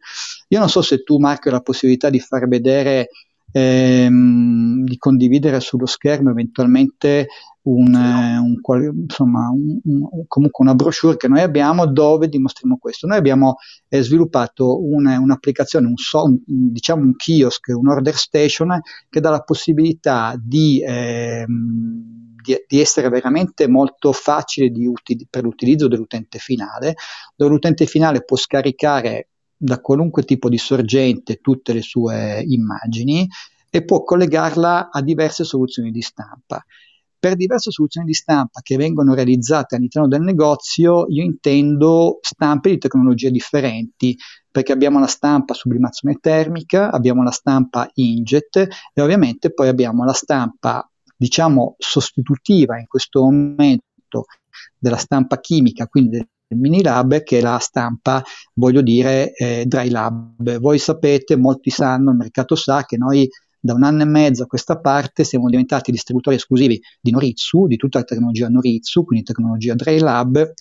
[0.49, 3.09] Io non so se tu Marco hai la possibilità di far vedere
[3.51, 7.27] ehm, di condividere sullo schermo eventualmente
[7.63, 8.59] un, eh, un,
[9.03, 9.79] insomma, un,
[10.27, 13.07] comunque una brochure che noi abbiamo dove dimostriamo questo.
[13.07, 13.55] Noi abbiamo
[13.87, 20.35] eh, sviluppato un'applicazione, un, so, diciamo un kiosk, un order station che dà la possibilità
[20.37, 26.95] di ehm, di, di essere veramente molto facile uti- per l'utilizzo dell'utente finale,
[27.35, 33.25] dove l'utente finale può scaricare da qualunque tipo di sorgente tutte le sue immagini
[33.69, 36.63] e può collegarla a diverse soluzioni di stampa.
[37.17, 42.77] Per diverse soluzioni di stampa che vengono realizzate all'interno del negozio, io intendo stampe di
[42.77, 44.17] tecnologie differenti,
[44.51, 50.11] perché abbiamo la stampa sublimazione termica, abbiamo la stampa inkjet e ovviamente poi abbiamo la
[50.11, 50.85] stampa
[51.23, 54.25] diciamo, sostitutiva in questo momento
[54.77, 56.27] della stampa chimica, quindi del
[56.59, 58.21] mini lab, che è la stampa,
[58.55, 60.59] voglio dire, eh, dry lab.
[60.59, 64.47] Voi sapete, molti sanno, il mercato sa che noi da un anno e mezzo a
[64.47, 69.73] questa parte siamo diventati distributori esclusivi di Noritsu, di tutta la tecnologia Noritsu, quindi tecnologia
[69.73, 70.51] dry lab,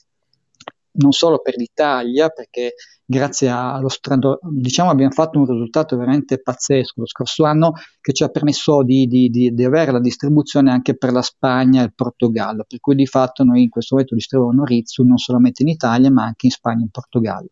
[0.94, 2.74] non solo per l'Italia, perché
[3.04, 8.22] grazie allo strano, diciamo abbiamo fatto un risultato veramente pazzesco lo scorso anno che ci
[8.22, 11.94] ha permesso di, di, di, di avere la distribuzione anche per la Spagna e il
[11.94, 16.10] Portogallo, per cui di fatto noi in questo momento distribuiamo Rizzu non solamente in Italia
[16.10, 17.50] ma anche in Spagna e in Portogallo.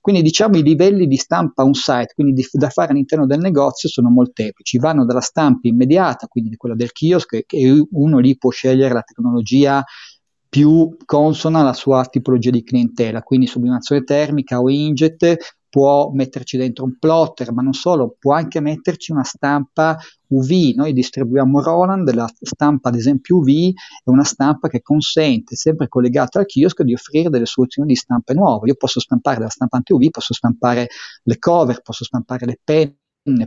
[0.00, 3.88] Quindi diciamo i livelli di stampa on site, quindi di, da fare all'interno del negozio
[3.88, 8.50] sono molteplici, vanno dalla stampa immediata, quindi di quella del kiosk, che uno lì può
[8.50, 9.84] scegliere la tecnologia
[10.48, 15.36] più consona alla sua tipologia di clientela, quindi sublimazione termica o injet,
[15.76, 20.74] può metterci dentro un plotter, ma non solo, può anche metterci una stampa UV.
[20.74, 26.38] Noi distribuiamo Roland, la stampa ad esempio UV è una stampa che consente, sempre collegata
[26.38, 28.68] al kiosk, di offrire delle soluzioni di stampe nuove.
[28.68, 30.88] Io posso stampare la stampante UV, posso stampare
[31.24, 32.96] le cover, posso stampare le penne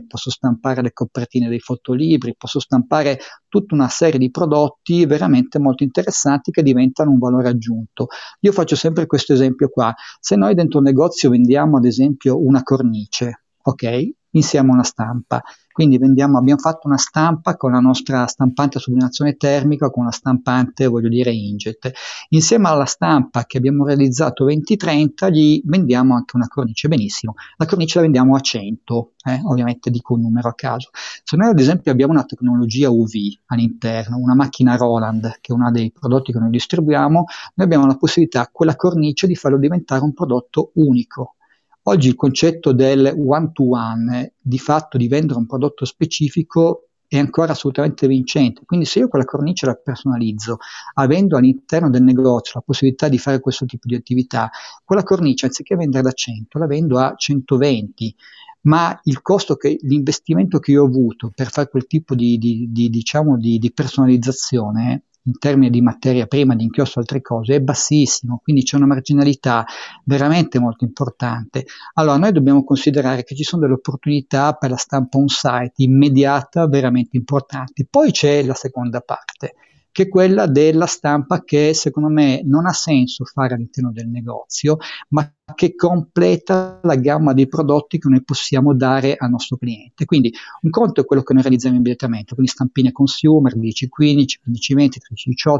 [0.06, 5.82] posso stampare le copertine dei fotolibri, posso stampare tutta una serie di prodotti veramente molto
[5.82, 8.08] interessanti che diventano un valore aggiunto.
[8.40, 9.94] Io faccio sempre questo esempio qua.
[10.20, 14.08] Se noi dentro un negozio vendiamo ad esempio una cornice, ok?
[14.32, 15.42] Insieme a una stampa.
[15.80, 20.12] Quindi vendiamo, abbiamo fatto una stampa con la nostra stampante a sublimazione termica, con una
[20.12, 21.90] stampante, voglio dire, inkjet.
[22.28, 27.32] Insieme alla stampa che abbiamo realizzato 2030, gli vendiamo anche una cornice, benissimo.
[27.56, 29.40] La cornice la vendiamo a 100, eh?
[29.42, 30.90] ovviamente dico un numero a caso.
[31.24, 33.12] Se noi ad esempio abbiamo una tecnologia UV
[33.46, 37.96] all'interno, una macchina Roland, che è uno dei prodotti che noi distribuiamo, noi abbiamo la
[37.96, 41.36] possibilità, quella cornice, di farlo diventare un prodotto unico,
[41.84, 48.06] Oggi il concetto del one-to-one, di fatto di vendere un prodotto specifico, è ancora assolutamente
[48.06, 48.62] vincente.
[48.64, 50.58] Quindi se io quella cornice la personalizzo,
[50.94, 54.50] avendo all'interno del negozio la possibilità di fare questo tipo di attività,
[54.84, 58.14] quella cornice anziché vendere da 100 la vendo a 120
[58.62, 62.66] ma il costo che l'investimento che io ho avuto per fare quel tipo di, di,
[62.70, 67.56] di, diciamo di, di personalizzazione in termini di materia prima, di inchiostro e altre cose,
[67.56, 69.66] è bassissimo, quindi c'è una marginalità
[70.04, 71.66] veramente molto importante.
[71.94, 77.16] Allora noi dobbiamo considerare che ci sono delle opportunità per la stampa on-site immediata veramente
[77.16, 77.86] importanti.
[77.88, 79.54] Poi c'è la seconda parte,
[79.92, 84.78] che è quella della stampa che secondo me non ha senso fare all'interno del negozio,
[85.08, 90.04] ma che completa la gamma di prodotti che noi possiamo dare al nostro cliente.
[90.04, 94.88] Quindi un conto è quello che noi realizziamo immediatamente, quindi stampine consumer, 10-15, 15-20,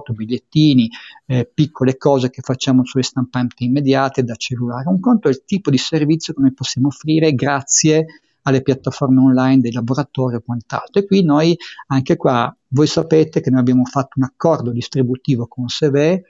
[0.08, 0.88] 13-18, bigliettini,
[1.26, 4.88] eh, piccole cose che facciamo sulle stampanti immediate da cellulare.
[4.88, 8.06] Un conto è il tipo di servizio che noi possiamo offrire grazie
[8.42, 11.00] alle piattaforme online dei laboratori e quant'altro.
[11.00, 11.56] E qui noi,
[11.88, 16.24] anche qua, voi sapete che noi abbiamo fatto un accordo distributivo con Seve,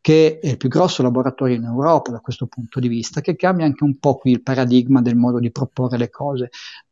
[0.00, 3.66] che è il più grosso laboratorio in Europa da questo punto di vista, che cambia
[3.66, 6.50] anche un po' qui il paradigma del modo di proporre le cose.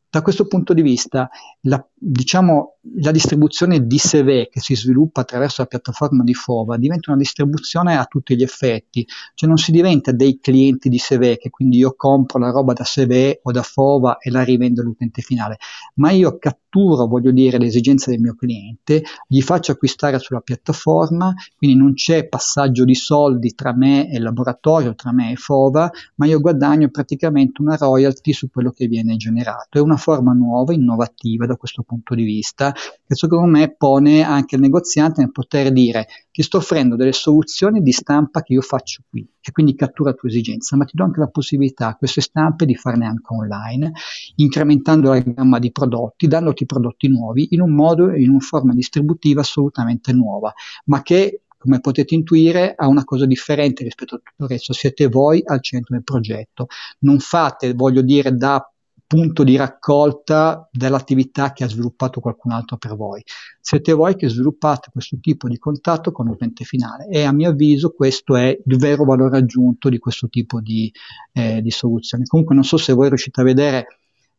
[0.09, 1.29] Da questo punto di vista,
[1.61, 7.09] la, diciamo, la distribuzione di Seve che si sviluppa attraverso la piattaforma di Fova diventa
[7.09, 11.49] una distribuzione a tutti gli effetti, cioè non si diventa dei clienti di Seve, che
[11.49, 15.57] quindi io compro la roba da Seve o da Fova e la rivendo all'utente finale,
[15.95, 21.33] ma io catturo, voglio dire, le esigenze del mio cliente, gli faccio acquistare sulla piattaforma,
[21.57, 25.89] quindi non c'è passaggio di soldi tra me e il laboratorio, tra me e Fova,
[26.15, 29.79] ma io guadagno praticamente una royalty su quello che viene generato.
[29.79, 34.55] È una forma nuova, innovativa da questo punto di vista, che secondo me pone anche
[34.55, 39.03] il negoziante nel poter dire ti sto offrendo delle soluzioni di stampa che io faccio
[39.09, 42.21] qui e quindi cattura la tua esigenza, ma ti do anche la possibilità a queste
[42.21, 43.93] stampe di farne anche online,
[44.35, 48.73] incrementando la gamma di prodotti, dandoti prodotti nuovi in un modo e in una forma
[48.73, 50.53] distributiva assolutamente nuova,
[50.85, 54.71] ma che come potete intuire, ha una cosa differente rispetto a tutto il resto.
[54.71, 56.67] Siete voi al centro del progetto.
[56.99, 58.63] Non fate, voglio dire, da
[59.07, 63.21] punto di raccolta dell'attività che ha sviluppato qualcun altro per voi.
[63.59, 67.91] Siete voi che sviluppate questo tipo di contatto con l'utente finale e a mio avviso
[67.91, 70.91] questo è il vero valore aggiunto di questo tipo di,
[71.33, 72.25] eh, di soluzione.
[72.25, 73.87] Comunque non so se voi riuscite a vedere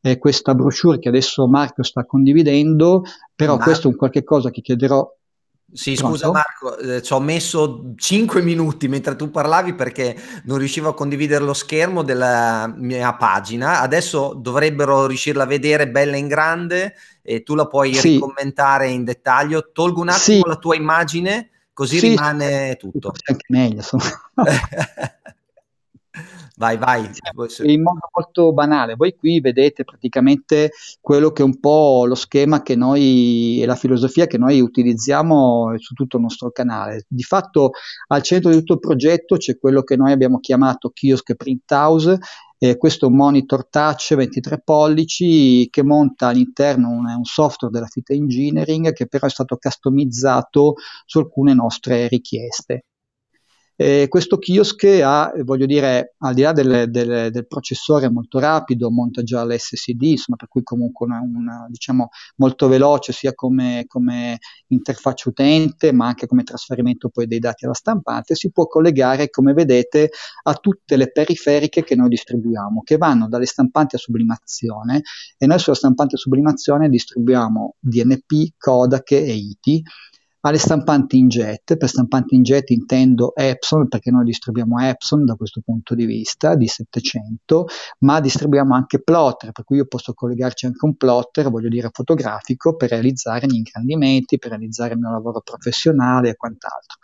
[0.01, 3.03] eh, questa brochure che adesso Marco sta condividendo,
[3.35, 3.63] però Ma...
[3.63, 5.16] questo è un qualche cosa che chiederò
[5.73, 6.17] sì, Pronto?
[6.17, 10.95] scusa Marco, eh, ci ho messo 5 minuti mentre tu parlavi perché non riuscivo a
[10.95, 13.81] condividere lo schermo della mia pagina.
[13.81, 18.13] Adesso dovrebbero riuscirla a vedere bella in grande e tu la puoi sì.
[18.13, 19.71] ricommentare in dettaglio.
[19.73, 20.49] Tolgo un attimo sì.
[20.49, 23.13] la tua immagine, così sì, rimane tutto.
[23.25, 23.83] Anche meglio.
[26.59, 27.11] Vai, vai.
[27.65, 30.71] In modo molto banale, voi qui vedete praticamente
[31.03, 35.77] quello che è un po' lo schema che noi e la filosofia che noi utilizziamo
[35.77, 37.05] su tutto il nostro canale.
[37.09, 37.73] Di fatto
[38.07, 42.19] al centro di tutto il progetto c'è quello che noi abbiamo chiamato Kiosk Print House,
[42.57, 47.87] eh, questo è un monitor touch 23 pollici che monta all'interno un, un, software della
[47.87, 52.85] Fit Engineering che però è stato customizzato su alcune nostre richieste.
[53.79, 58.91] Eh, questo kiosk ha, voglio dire, al di là del, del, del, processore molto rapido,
[58.91, 64.39] monta già l'SSD, insomma, per cui comunque è una, diciamo, molto veloce sia come, come,
[64.69, 69.53] interfaccia utente, ma anche come trasferimento poi dei dati alla stampante, si può collegare, come
[69.53, 70.09] vedete,
[70.45, 75.03] a tutte le periferiche che noi distribuiamo, che vanno dalle stampanti a sublimazione
[75.37, 79.83] e noi sulla stampante a sublimazione distribuiamo DNP, Kodak e ITI
[80.47, 85.97] alle stampanti inkjet, per stampanti inkjet intendo Epson perché noi distribuiamo Epson da questo punto
[85.97, 87.67] di vista di 700,
[88.01, 92.77] ma distribuiamo anche plotter, per cui io posso collegarci anche un plotter, voglio dire fotografico,
[92.77, 96.99] per realizzare gli ingrandimenti, per realizzare il mio lavoro professionale e quant'altro.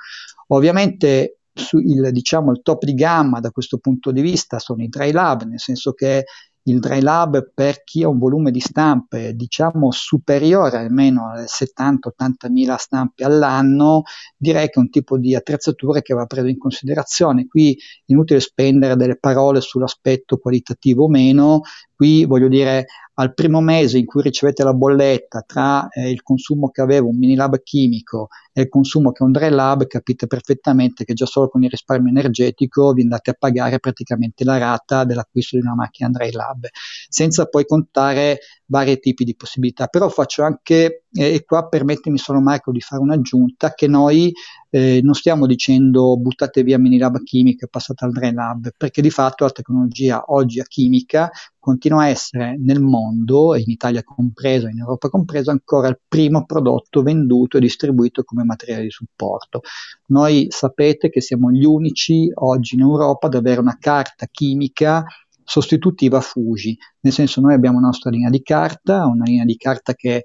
[0.48, 5.10] Ovviamente il, diciamo, il top di gamma da questo punto di vista sono i dry
[5.10, 6.24] lab, nel senso che
[6.64, 12.50] il dry lab per chi ha un volume di stampe diciamo superiore almeno a 70-80
[12.50, 14.02] mila stampe all'anno,
[14.36, 17.46] direi che è un tipo di attrezzatura che va preso in considerazione.
[17.46, 21.62] Qui inutile spendere delle parole sull'aspetto qualitativo o meno,
[21.94, 26.70] qui voglio dire al primo mese in cui ricevete la bolletta tra eh, il consumo
[26.70, 31.04] che aveva un mini lab chimico e il consumo che un dry lab, capite perfettamente
[31.04, 35.56] che già solo con il risparmio energetico vi andate a pagare praticamente la rata dell'acquisto
[35.56, 36.66] di una macchina dry lab,
[37.08, 39.86] senza poi contare vari tipi di possibilità.
[39.86, 44.32] Però faccio anche, eh, e qua permettimi solo Marco di fare un'aggiunta, che noi
[44.74, 49.10] eh, non stiamo dicendo buttate via Minilab chimica e passate al Dry Lab, perché di
[49.10, 54.78] fatto la tecnologia oggi a chimica continua a essere nel mondo, in Italia compreso, in
[54.78, 59.60] Europa compreso, ancora il primo prodotto venduto e distribuito come materiale di supporto.
[60.06, 65.04] Noi sapete che siamo gli unici oggi in Europa ad avere una carta chimica
[65.44, 69.92] sostitutiva Fuji, nel senso noi abbiamo una nostra linea di carta, una linea di carta
[69.92, 70.24] che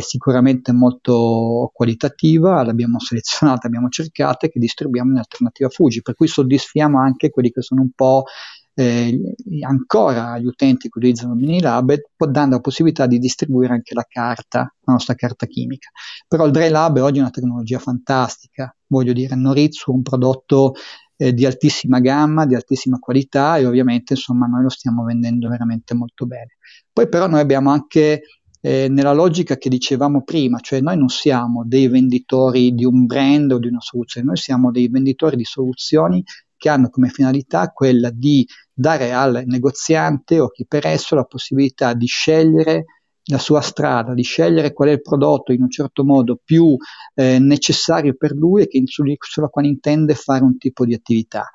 [0.00, 6.26] sicuramente molto qualitativa, l'abbiamo selezionata, abbiamo cercata e che distribuiamo in alternativa Fuji, per cui
[6.26, 8.24] soddisfiamo anche quelli che sono un po'
[8.74, 9.34] eh,
[9.66, 11.94] ancora agli utenti che utilizzano Minilab,
[12.30, 15.90] dando la possibilità di distribuire anche la carta, la nostra carta chimica.
[16.26, 20.74] Però il Dry Lab oggi è una tecnologia fantastica, voglio dire, Noritsu è un prodotto
[21.16, 25.94] eh, di altissima gamma, di altissima qualità e ovviamente insomma noi lo stiamo vendendo veramente
[25.94, 26.56] molto bene.
[26.92, 28.22] Poi però noi abbiamo anche
[28.60, 33.52] eh, nella logica che dicevamo prima, cioè noi non siamo dei venditori di un brand
[33.52, 36.22] o di una soluzione, noi siamo dei venditori di soluzioni
[36.56, 41.94] che hanno come finalità quella di dare al negoziante o chi per esso la possibilità
[41.94, 42.84] di scegliere
[43.30, 46.76] la sua strada, di scegliere qual è il prodotto in un certo modo più
[47.14, 51.50] eh, necessario per lui e che, sulla quale intende fare un tipo di attività.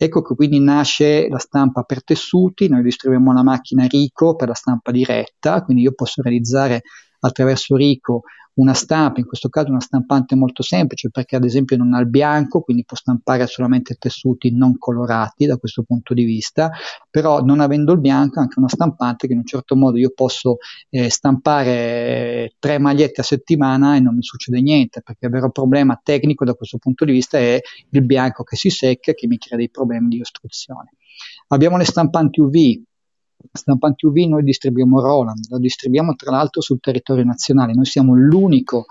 [0.00, 4.54] Ecco che quindi nasce la stampa per tessuti, noi distribuiamo una macchina Rico per la
[4.54, 6.82] stampa diretta, quindi io posso realizzare
[7.20, 8.22] attraverso Rico
[8.58, 12.08] una stampa, in questo caso una stampante molto semplice perché ad esempio non ha il
[12.08, 16.70] bianco, quindi può stampare solamente tessuti non colorati da questo punto di vista,
[17.08, 20.56] però non avendo il bianco anche una stampante che in un certo modo io posso
[20.90, 25.98] eh, stampare tre magliette a settimana e non mi succede niente, perché il vero problema
[26.02, 27.60] tecnico da questo punto di vista è
[27.90, 30.90] il bianco che si secca e che mi crea dei problemi di ostruzione.
[31.48, 32.82] Abbiamo le stampanti UV,
[33.52, 38.86] Stampanti UV noi distribuiamo Roland, la distribuiamo tra l'altro sul territorio nazionale, noi siamo l'unico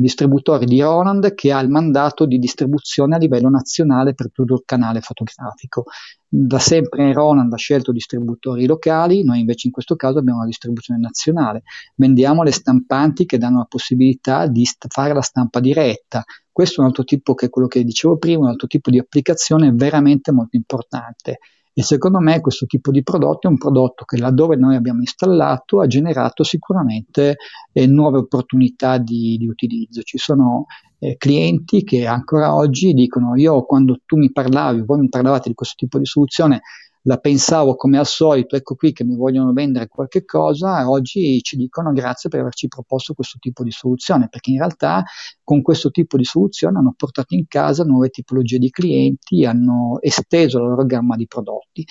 [0.00, 4.62] distributore di Roland che ha il mandato di distribuzione a livello nazionale per tutto il
[4.64, 5.84] canale fotografico.
[6.26, 11.00] Da sempre Roland ha scelto distributori locali, noi invece in questo caso abbiamo una distribuzione
[11.00, 11.62] nazionale.
[11.96, 16.24] Vendiamo le stampanti che danno la possibilità di st- fare la stampa diretta.
[16.50, 19.72] Questo è un altro tipo che quello che dicevo prima, un altro tipo di applicazione
[19.72, 21.38] veramente molto importante.
[21.80, 25.80] E secondo me questo tipo di prodotto è un prodotto che laddove noi abbiamo installato
[25.80, 27.38] ha generato sicuramente
[27.72, 30.02] eh, nuove opportunità di, di, utilizzo.
[30.02, 30.66] Ci sono
[30.98, 35.54] eh, clienti che ancora oggi dicono io quando tu mi parlavi, voi mi parlavate di
[35.54, 36.60] questo tipo di soluzione,
[37.02, 41.56] la pensavo come al solito, ecco qui che mi vogliono vendere qualche cosa, oggi ci
[41.56, 45.02] dicono grazie per averci proposto questo tipo di soluzione, perché in realtà
[45.42, 50.60] con questo tipo di soluzione hanno portato in casa nuove tipologie di clienti, hanno esteso
[50.60, 51.84] la loro gamma di prodotti.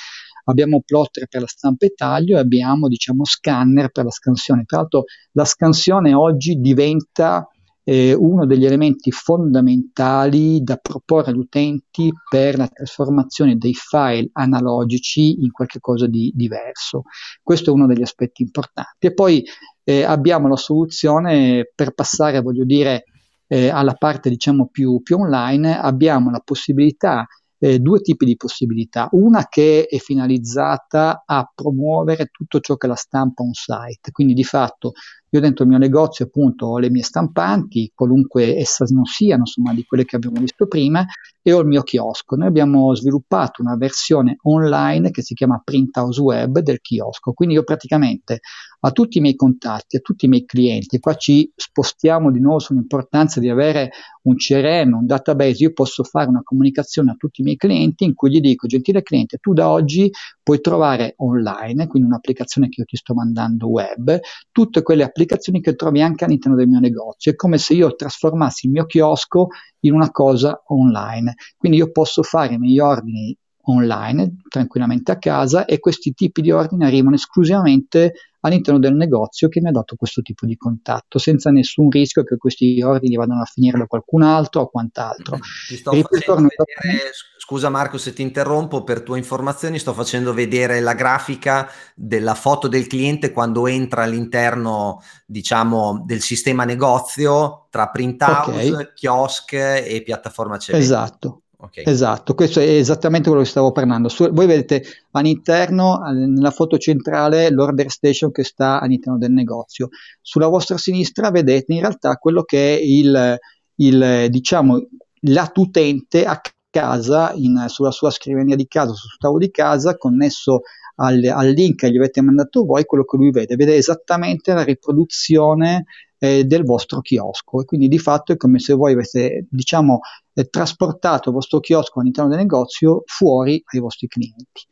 [0.45, 4.63] Abbiamo plotter per la stampa e taglio e abbiamo diciamo scanner per la scansione.
[4.65, 5.03] Tra l'altro
[5.33, 7.47] la scansione oggi diventa
[7.89, 15.41] eh, uno degli elementi fondamentali da proporre agli utenti per la trasformazione dei file analogici
[15.41, 17.01] in qualcosa di diverso.
[17.41, 19.07] Questo è uno degli aspetti importanti.
[19.07, 19.43] E poi
[19.83, 23.05] eh, abbiamo la soluzione per passare, voglio dire,
[23.47, 27.25] eh, alla parte diciamo più, più online, abbiamo la possibilità
[27.57, 29.09] eh, due tipi di possibilità.
[29.13, 34.43] Una che è finalizzata a promuovere tutto ciò che la stampa on site, quindi di
[34.43, 34.91] fatto
[35.31, 39.73] io dentro il mio negozio appunto ho le mie stampanti, qualunque esse non siano, insomma
[39.73, 41.05] di quelle che abbiamo visto prima,
[41.41, 42.35] e ho il mio chiosco.
[42.35, 47.55] Noi abbiamo sviluppato una versione online che si chiama Print House Web del chiosco, quindi
[47.55, 48.39] io praticamente
[48.81, 52.39] a tutti i miei contatti, a tutti i miei clienti, e qua ci spostiamo di
[52.39, 53.91] nuovo sull'importanza di avere
[54.23, 58.13] un CRM, un database, io posso fare una comunicazione a tutti i miei clienti in
[58.13, 60.11] cui gli dico, gentile cliente, tu da oggi
[60.41, 64.19] puoi trovare online, quindi un'applicazione che io ti sto mandando web,
[64.51, 67.31] tutte quelle applicazioni che trovi anche all'interno del mio negozio.
[67.31, 69.47] È come se io trasformassi il mio chiosco
[69.81, 71.35] in una cosa online.
[71.57, 76.51] Quindi io posso fare i miei ordini online tranquillamente a casa e questi tipi di
[76.51, 81.49] ordini arrivano esclusivamente all'interno del negozio che mi ha dato questo tipo di contatto, senza
[81.49, 85.39] nessun rischio che questi ordini vadano a finire da qualcun altro o quant'altro.
[85.67, 90.79] Ti sto facendo vedere, scusa Marco se ti interrompo, per tue informazioni sto facendo vedere
[90.79, 98.21] la grafica della foto del cliente quando entra all'interno, diciamo, del sistema negozio tra print
[98.21, 98.93] house, okay.
[98.93, 100.75] kiosk e piattaforma CB.
[100.75, 101.41] Esatto.
[101.61, 101.83] Okay.
[101.85, 104.07] Esatto, questo è esattamente quello che stavo parlando.
[104.07, 104.81] Su, voi vedete
[105.11, 109.89] all'interno, nella foto centrale, l'order station che sta all'interno del negozio.
[110.21, 113.37] Sulla vostra sinistra vedete in realtà quello che è il,
[113.75, 114.87] il diciamo,
[115.23, 116.39] lato utente a
[116.69, 120.61] casa, in, sulla sua scrivania di casa, sul tavolo di casa, connesso
[120.95, 123.57] al, al, link che gli avete mandato voi, quello che lui vede.
[123.57, 125.83] Vede esattamente la riproduzione
[126.19, 130.01] eh, del vostro chiosco e quindi di fatto è come se voi aveste diciamo
[130.33, 134.67] eh, trasportato il vostro chiosco all'interno del negozio fuori ai vostri clienti.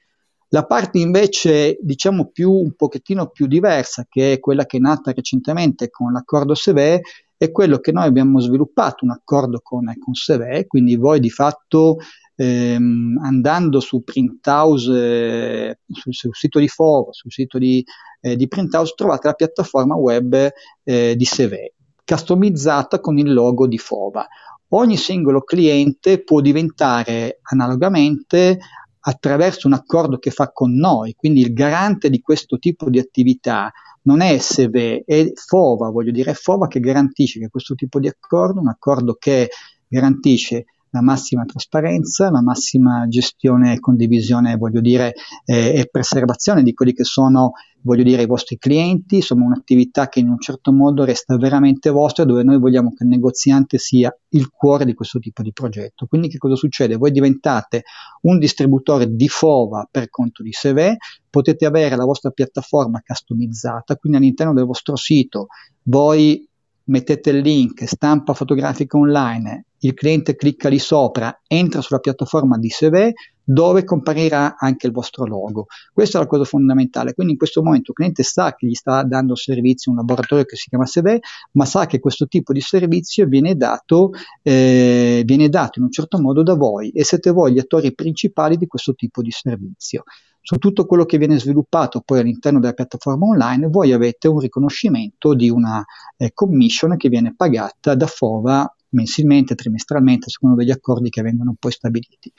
[0.49, 5.11] La parte invece diciamo più un pochettino più diversa che è quella che è nata
[5.11, 7.01] recentemente con l'accordo SEVE
[7.35, 11.97] è quello che noi abbiamo sviluppato un accordo con, con SEVE, quindi voi di fatto
[12.37, 17.83] ehm, andando su Printhouse, eh, sul, sul, sito di Foro, sul sito di,
[18.21, 20.49] eh, di Printhouse, trovate la piattaforma web
[20.83, 21.73] eh, di Seve,
[22.05, 24.25] customizzata con il logo di Fova.
[24.69, 28.59] Ogni singolo cliente può diventare analogamente
[28.99, 33.71] attraverso un accordo che fa con noi, quindi il garante di questo tipo di attività
[34.01, 38.07] non è SEVE, è FOVA, voglio dire, è FOVA che garantisce che questo tipo di
[38.07, 39.49] accordo, un accordo che
[39.87, 40.65] garantisce
[40.97, 45.13] la massima trasparenza, la massima gestione e condivisione, voglio dire,
[45.45, 50.19] eh, e preservazione di quelli che sono, voglio dire, i vostri clienti, insomma un'attività che
[50.19, 54.49] in un certo modo resta veramente vostra, dove noi vogliamo che il negoziante sia il
[54.49, 56.07] cuore di questo tipo di progetto.
[56.07, 56.95] Quindi che cosa succede?
[56.95, 57.83] Voi diventate
[58.21, 60.97] un distributore di FOVA per conto di Seve,
[61.29, 65.47] potete avere la vostra piattaforma customizzata, quindi all'interno del vostro sito
[65.83, 66.46] voi
[66.87, 72.69] mettete il link, stampa fotografica online, il cliente clicca lì sopra, entra sulla piattaforma di
[72.69, 73.13] Seve
[73.49, 75.67] dove comparirà anche il vostro logo.
[75.93, 77.13] Questa è la cosa fondamentale.
[77.13, 80.57] Quindi in questo momento il cliente sa che gli sta dando servizio un laboratorio che
[80.57, 81.21] si chiama Seve,
[81.53, 84.11] ma sa che questo tipo di servizio viene dato,
[84.41, 88.57] eh, viene dato in un certo modo da voi e siete voi gli attori principali
[88.57, 90.03] di questo tipo di servizio
[90.47, 95.33] su tutto quello che viene sviluppato poi all'interno della piattaforma online, voi avete un riconoscimento
[95.33, 95.83] di una
[96.15, 101.73] eh, commission che viene pagata da FOVA mensilmente, trimestralmente, secondo degli accordi che vengono poi
[101.73, 102.31] stabiliti.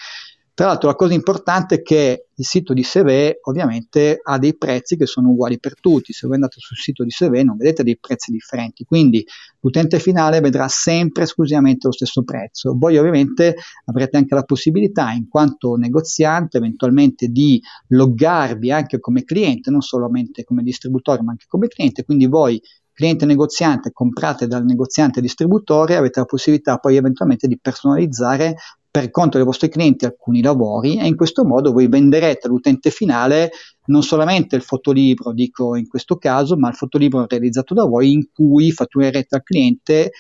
[0.59, 4.97] Tra l'altro la cosa importante è che il sito di Seve ovviamente ha dei prezzi
[4.97, 7.97] che sono uguali per tutti, se voi andate sul sito di Seve non vedete dei
[7.97, 9.25] prezzi differenti, quindi
[9.61, 12.75] l'utente finale vedrà sempre esclusivamente lo stesso prezzo.
[12.77, 13.55] Voi ovviamente
[13.85, 20.43] avrete anche la possibilità in quanto negoziante eventualmente di loggarvi anche come cliente, non solamente
[20.43, 22.61] come distributore ma anche come cliente, quindi voi
[22.99, 28.57] cliente negoziante comprate dal negoziante distributore avete la possibilità poi eventualmente di personalizzare
[28.99, 33.51] per conto dei vostri clienti alcuni lavori e in questo modo voi venderete all'utente finale
[33.87, 38.29] non solamente il fotolibro, dico in questo caso, ma il fotolibro realizzato da voi in
[38.33, 40.11] cui fatturerete al cliente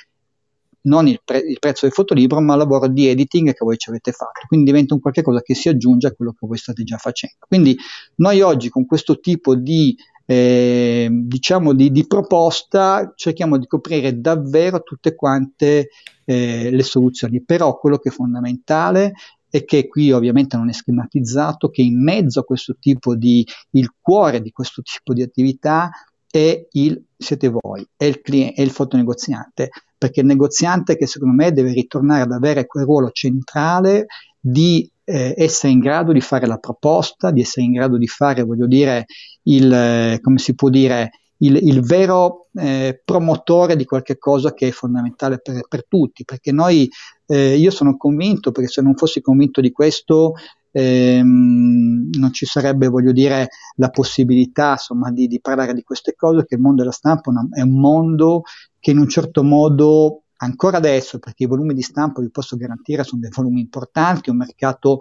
[0.83, 3.91] non il, pre- il, prezzo del fotolibro, ma il lavoro di editing che voi ci
[3.91, 4.47] avete fatto.
[4.47, 7.35] Quindi diventa un qualche cosa che si aggiunge a quello che voi state già facendo.
[7.49, 7.77] Quindi
[8.17, 9.97] noi oggi con questo tipo di
[10.31, 15.89] eh, diciamo di, di, proposta cerchiamo di coprire davvero tutte quante
[16.27, 19.15] eh, le soluzioni, però quello che è fondamentale
[19.49, 23.95] è che qui ovviamente non è schematizzato, che in mezzo a questo tipo di, il
[23.99, 25.91] cuore di questo tipo di attività
[26.31, 31.43] è il, siete voi, è il cliente, è il fotonegoziante, perché il negoziante che secondo
[31.43, 34.05] me deve ritornare ad avere quel ruolo centrale
[34.39, 38.43] di eh, essere in grado di fare la proposta, di essere in grado di fare,
[38.43, 39.07] voglio dire,
[39.49, 44.69] il, eh, come si può dire, il, il vero eh, promotore di qualche cosa che
[44.69, 46.89] è fondamentale per, per tutti, perché noi,
[47.27, 50.35] eh, io sono convinto, perché se non fossi convinto di questo,
[50.73, 56.45] ehm, non ci sarebbe, voglio dire, la possibilità insomma, di, di, parlare di queste cose,
[56.45, 58.43] che il mondo della stampa è un mondo
[58.79, 63.05] che in un certo modo ancora adesso, perché i volumi di stampa vi posso garantire
[63.05, 64.99] sono dei volumi importanti, un mercato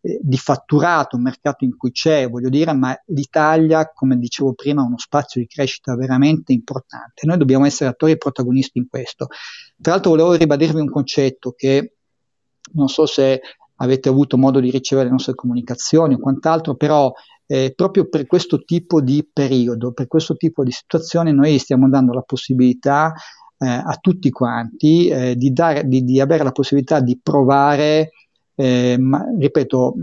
[0.00, 4.82] eh, di fatturato, un mercato in cui c'è, voglio dire, ma l'Italia, come dicevo prima,
[4.82, 7.26] ha uno spazio di crescita veramente importante.
[7.26, 9.28] Noi dobbiamo essere attori e protagonisti in questo.
[9.80, 11.94] Tra l'altro volevo ribadirvi un concetto che
[12.72, 13.40] non so se
[13.76, 17.12] avete avuto modo di ricevere le nostre comunicazioni o quant'altro, però
[17.46, 22.12] eh, proprio per questo tipo di periodo, per questo tipo di situazione, noi stiamo dando
[22.12, 23.12] la possibilità
[23.58, 28.10] eh, a tutti quanti eh, di, dare, di, di, avere la possibilità di provare,
[28.60, 29.94] eh, ma, ripeto,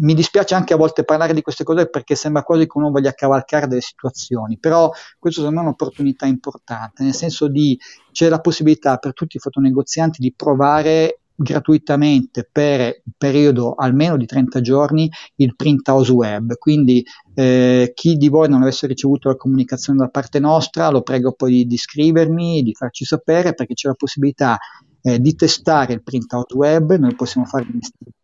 [0.00, 3.12] mi dispiace anche a volte parlare di queste cose perché sembra quasi che uno voglia
[3.12, 7.78] cavalcare delle situazioni, però questo secondo me è un'opportunità importante, nel senso di
[8.10, 14.26] c'è la possibilità per tutti i fotonegozianti di provare gratuitamente per un periodo almeno di
[14.26, 16.58] 30 giorni il print house web.
[16.58, 17.04] Quindi
[17.34, 21.52] eh, chi di voi non avesse ricevuto la comunicazione da parte nostra, lo prego poi
[21.52, 24.58] di, di scrivermi, di farci sapere perché c'è la possibilità
[25.02, 28.18] eh, di testare il print out web, noi possiamo fare un'installazione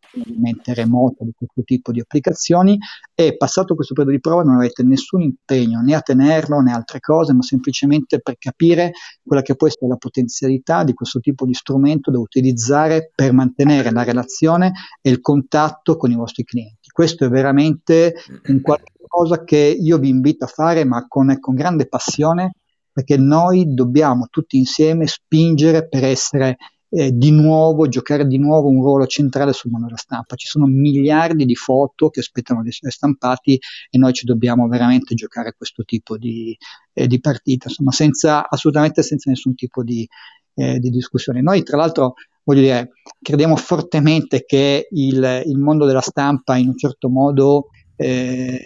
[0.75, 2.79] remota di questo tipo di applicazioni
[3.15, 7.01] e passato questo periodo di prova non avete nessun impegno né a tenerlo né altre
[7.01, 11.55] cose, ma semplicemente per capire quella che può essere la potenzialità di questo tipo di
[11.55, 16.89] strumento da utilizzare per mantenere la relazione e il contatto con i vostri clienti.
[16.91, 18.15] Questo è veramente
[18.49, 22.53] un qualcosa che io vi invito a fare, ma con, con grande passione
[22.97, 26.57] perché noi dobbiamo tutti insieme spingere per essere
[26.89, 30.35] eh, di nuovo, giocare di nuovo un ruolo centrale sul mondo della stampa.
[30.35, 35.15] Ci sono miliardi di foto che aspettano di essere stampati e noi ci dobbiamo veramente
[35.15, 36.57] giocare questo tipo di,
[36.95, 40.09] eh, di partita, insomma, senza, assolutamente senza nessun tipo di,
[40.55, 41.43] eh, di discussione.
[41.43, 46.79] Noi, tra l'altro, voglio dire, crediamo fortemente che il, il mondo della stampa in un
[46.79, 48.59] certo modo eh,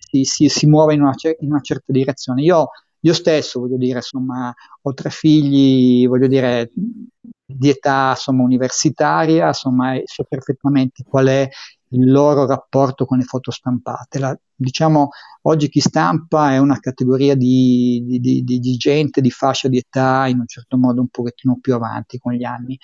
[0.00, 2.42] si, si, si, muova in una, in una certa direzione.
[2.42, 2.70] Io
[3.06, 4.52] io stesso, voglio dire, insomma,
[4.82, 6.70] ho tre figli, voglio dire,
[7.44, 11.48] di età insomma, universitaria, insomma, so perfettamente qual è
[11.90, 14.18] il loro rapporto con le foto stampate.
[14.18, 15.10] La, diciamo,
[15.42, 20.26] oggi chi stampa è una categoria di, di, di, di, gente di fascia di età
[20.26, 22.78] in un certo modo un pochettino più avanti con gli anni,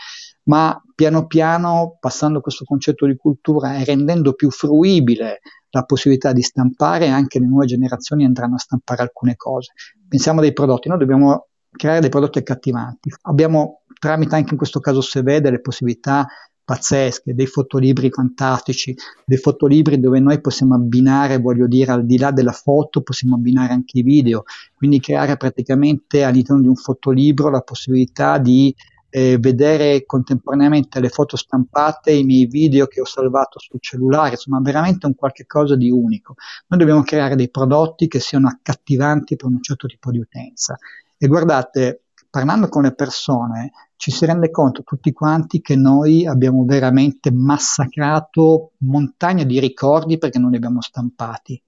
[0.45, 5.41] ma piano piano, passando questo concetto di cultura e rendendo più fruibile
[5.71, 9.73] la possibilità di stampare, anche le nuove generazioni andranno a stampare alcune cose.
[10.07, 13.11] Pensiamo dei prodotti, noi dobbiamo creare dei prodotti accattivanti.
[13.23, 16.27] Abbiamo tramite anche in questo caso Seve delle possibilità
[16.65, 18.95] pazzesche, dei fotolibri fantastici,
[19.25, 23.73] dei fotolibri dove noi possiamo abbinare, voglio dire, al di là della foto, possiamo abbinare
[23.73, 24.45] anche i video,
[24.75, 28.75] quindi creare praticamente all'interno di un fotolibro la possibilità di
[29.15, 34.59] eh, vedere contemporaneamente le foto stampate, i miei video che ho salvato sul cellulare, insomma
[34.63, 36.35] veramente un qualche cosa di unico.
[36.69, 40.79] Noi dobbiamo creare dei prodotti che siano accattivanti per un certo tipo di utenza.
[41.19, 46.65] E guardate, parlando con le persone, ci si rende conto tutti quanti che noi abbiamo
[46.65, 51.63] veramente massacrato montagne di ricordi perché non li abbiamo stampati.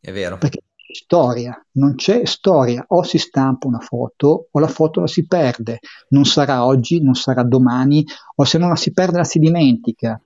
[0.00, 0.38] È vero.
[0.38, 0.62] Perché
[0.92, 5.80] storia, non c'è storia, o si stampa una foto o la foto la si perde,
[6.10, 8.06] non sarà oggi, non sarà domani,
[8.36, 10.22] o se non la si perde la si dimentica.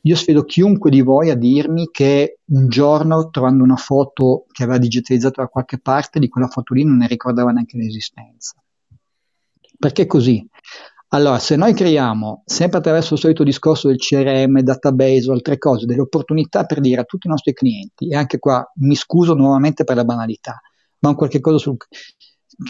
[0.00, 4.78] Io sfido chiunque di voi a dirmi che un giorno, trovando una foto che aveva
[4.78, 8.54] digitalizzato da qualche parte, di quella foto lì non ne ricordava neanche l'esistenza.
[9.78, 10.46] Perché così?
[11.10, 15.86] Allora, se noi creiamo, sempre attraverso il solito discorso del CRM, database o altre cose,
[15.86, 19.84] delle opportunità per dire a tutti i nostri clienti, e anche qua mi scuso nuovamente
[19.84, 20.60] per la banalità,
[21.00, 21.76] ma un qualche cosa sul,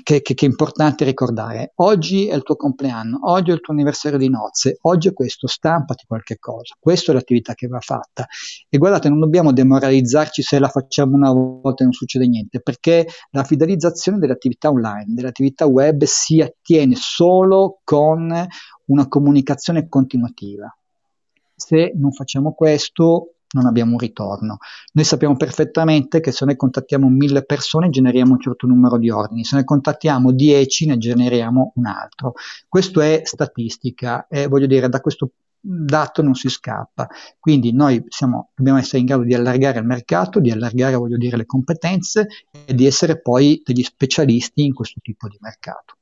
[0.02, 1.72] che, che, che, è importante ricordare.
[1.76, 5.46] Oggi è il tuo compleanno, oggi è il tuo anniversario di nozze, oggi è questo,
[5.46, 6.74] stampati qualche cosa.
[6.78, 8.26] Questa è l'attività che va fatta.
[8.68, 13.06] E guardate, non dobbiamo demoralizzarci se la facciamo una volta e non succede niente, perché
[13.30, 18.46] la fidelizzazione delle attività online, delle attività web si attiene solo con
[18.86, 20.74] una comunicazione continuativa.
[21.54, 24.58] Se non facciamo questo, non abbiamo un ritorno.
[24.92, 29.44] Noi sappiamo perfettamente che se noi contattiamo mille persone generiamo un certo numero di ordini,
[29.44, 32.34] se ne contattiamo dieci ne generiamo un altro.
[32.68, 35.30] Questo è statistica e voglio dire da questo
[35.66, 37.08] dato non si scappa.
[37.38, 41.36] Quindi noi siamo, dobbiamo essere in grado di allargare il mercato, di allargare voglio dire
[41.36, 42.28] le competenze
[42.64, 45.96] e di essere poi degli specialisti in questo tipo di mercato.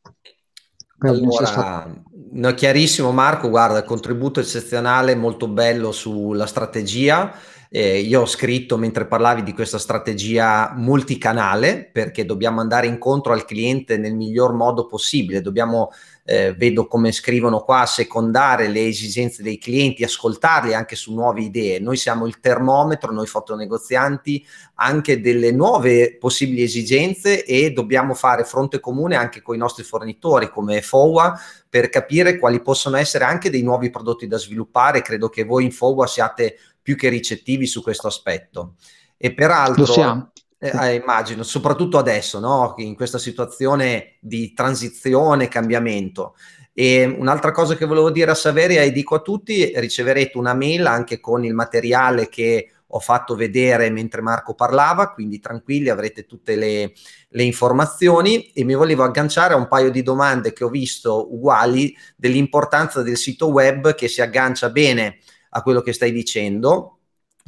[0.99, 1.93] Allora,
[2.33, 7.33] no, chiarissimo Marco, guarda, contributo eccezionale, molto bello sulla strategia.
[7.77, 13.45] Eh, io ho scritto mentre parlavi di questa strategia multicanale perché dobbiamo andare incontro al
[13.45, 15.91] cliente nel miglior modo possibile, dobbiamo
[16.27, 21.81] eh, vedo come scrivono qua, secondare le esigenze dei clienti, ascoltarli anche su nuove idee.
[21.81, 24.47] Noi siamo il termometro, noi fotonegozianti,
[24.77, 30.49] anche delle nuove possibili esigenze e dobbiamo fare fronte comune anche con i nostri fornitori
[30.49, 35.03] come FOWA per capire quali possono essere anche dei nuovi prodotti da sviluppare.
[35.03, 38.75] Credo che voi in FOWA siate più che ricettivi su questo aspetto.
[39.17, 39.87] E peraltro...
[39.87, 40.33] Lo siamo
[40.65, 42.73] eh, eh, immagino, soprattutto adesso, no?
[42.79, 46.37] in questa situazione di transizione, cambiamento.
[46.73, 50.87] E un'altra cosa che volevo dire a Saveria e dico a tutti, riceverete una mail
[50.87, 56.57] anche con il materiale che ho fatto vedere mentre Marco parlava, quindi tranquilli, avrete tutte
[56.57, 56.93] le,
[57.29, 61.95] le, informazioni e mi volevo agganciare a un paio di domande che ho visto uguali
[62.17, 65.19] dell'importanza del sito web che si aggancia bene
[65.57, 66.99] a quello che stai dicendo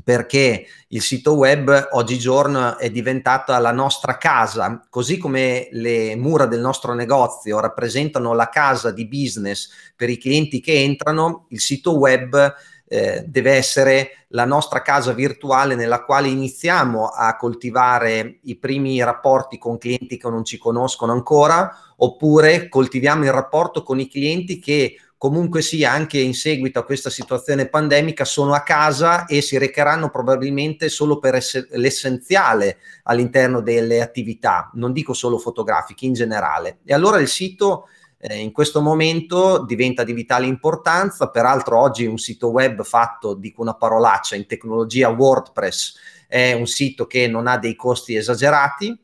[0.05, 6.61] perché il sito web oggigiorno è diventata la nostra casa, così come le mura del
[6.61, 12.55] nostro negozio rappresentano la casa di business per i clienti che entrano, il sito web
[12.89, 19.59] eh, deve essere la nostra casa virtuale nella quale iniziamo a coltivare i primi rapporti
[19.59, 24.99] con clienti che non ci conoscono ancora, oppure coltiviamo il rapporto con i clienti che
[25.19, 30.11] comunque sia anche in seguito a questa situazione pandemica sono a casa e si recheranno
[30.11, 36.79] probabilmente solo per ess- l'essenziale all'interno delle attività, non dico solo fotografiche in generale.
[36.85, 37.89] E allora il sito
[38.19, 43.62] eh, in questo momento diventa di vitale importanza, peraltro oggi un sito web fatto, dico
[43.62, 45.95] una parolaccia, in tecnologia WordPress
[46.29, 48.99] è un sito che non ha dei costi esagerati,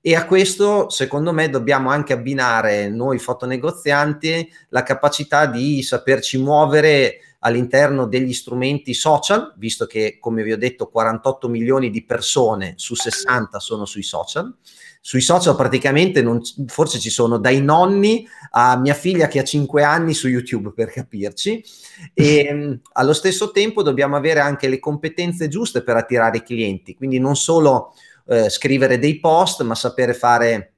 [0.00, 7.18] e a questo, secondo me, dobbiamo anche abbinare noi fotonegozianti la capacità di saperci muovere
[7.40, 12.94] all'interno degli strumenti social, visto che, come vi ho detto, 48 milioni di persone su
[12.94, 14.54] 60 sono sui social.
[15.00, 19.82] Sui social praticamente non, forse ci sono dai nonni a mia figlia che ha 5
[19.82, 21.64] anni su YouTube per capirci
[22.12, 27.18] e allo stesso tempo dobbiamo avere anche le competenze giuste per attirare i clienti, quindi
[27.20, 27.94] non solo
[28.28, 30.74] eh, scrivere dei post, ma sapere fare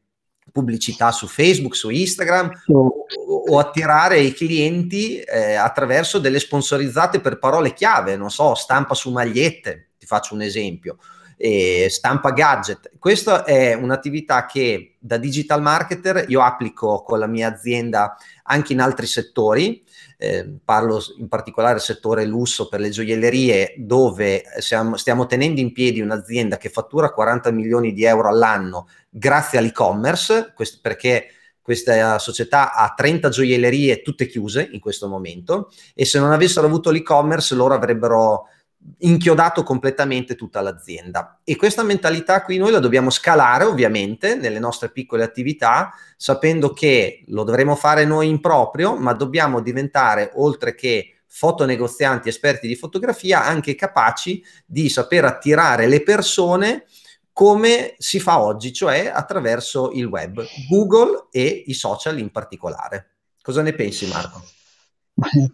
[0.53, 3.07] pubblicità su Facebook, su Instagram o,
[3.49, 9.11] o attirare i clienti eh, attraverso delle sponsorizzate per parole chiave, non so, stampa su
[9.11, 10.99] magliette, ti faccio un esempio,
[11.37, 12.91] eh, stampa gadget.
[12.99, 18.81] Questa è un'attività che da digital marketer io applico con la mia azienda anche in
[18.81, 19.83] altri settori.
[20.23, 25.73] Eh, parlo in particolare del settore lusso per le gioiellerie, dove siamo, stiamo tenendo in
[25.73, 31.29] piedi un'azienda che fattura 40 milioni di euro all'anno grazie all'e-commerce, quest- perché
[31.63, 36.91] questa società ha 30 gioiellerie tutte chiuse in questo momento e se non avessero avuto
[36.91, 38.49] l'e-commerce loro avrebbero
[38.99, 41.41] inchiodato completamente tutta l'azienda.
[41.45, 47.25] E questa mentalità qui noi la dobbiamo scalare ovviamente nelle nostre piccole attività, sapendo che
[47.29, 53.45] lo dovremo fare noi in proprio, ma dobbiamo diventare, oltre che fotonegozianti esperti di fotografia,
[53.45, 56.85] anche capaci di saper attirare le persone
[57.33, 63.13] come si fa oggi, cioè attraverso il web, Google e i social in particolare.
[63.41, 64.43] Cosa ne pensi Marco?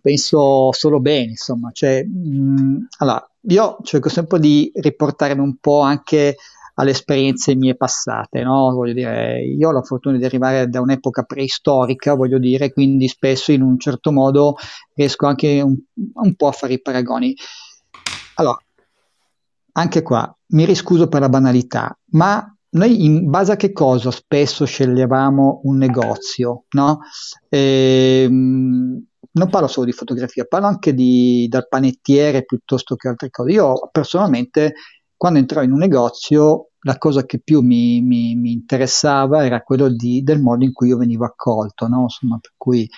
[0.00, 6.36] Penso solo bene, insomma, cioè, mh, allora, io cerco sempre di riportarmi un po' anche
[6.78, 8.70] alle esperienze mie passate, no?
[8.72, 13.52] Voglio dire, io ho la fortuna di arrivare da un'epoca preistorica, voglio dire, quindi spesso
[13.52, 14.56] in un certo modo
[14.94, 15.76] riesco anche un,
[16.14, 17.34] un po' a fare i paragoni.
[18.34, 18.60] Allora,
[19.72, 24.66] anche qua mi riscuso per la banalità, ma noi in base a che cosa spesso
[24.66, 27.00] sceglievamo un negozio, no?
[27.48, 29.02] Ehm,
[29.36, 33.52] non parlo solo di fotografia, parlo anche di, dal panettiere piuttosto che altre cose.
[33.52, 34.74] Io personalmente,
[35.14, 39.88] quando entravo in un negozio, la cosa che più mi, mi, mi interessava era quello
[39.88, 42.02] di, del modo in cui io venivo accolto, no?
[42.02, 42.88] Insomma, per cui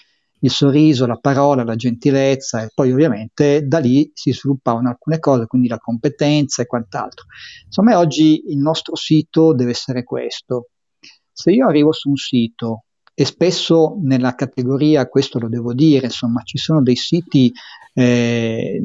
[0.40, 5.46] il sorriso, la parola, la gentilezza e poi ovviamente da lì si sviluppavano alcune cose,
[5.46, 7.26] quindi la competenza e quant'altro.
[7.64, 10.68] Insomma, oggi il nostro sito deve essere questo.
[11.32, 12.84] Se io arrivo su un sito
[13.20, 17.52] e spesso nella categoria, questo lo devo dire, insomma, ci sono dei siti,
[17.92, 18.80] eh,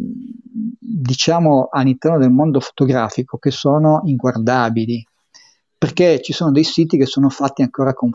[0.80, 5.06] diciamo, all'interno del mondo fotografico che sono inguardabili,
[5.78, 8.10] perché ci sono dei siti che sono fatti ancora con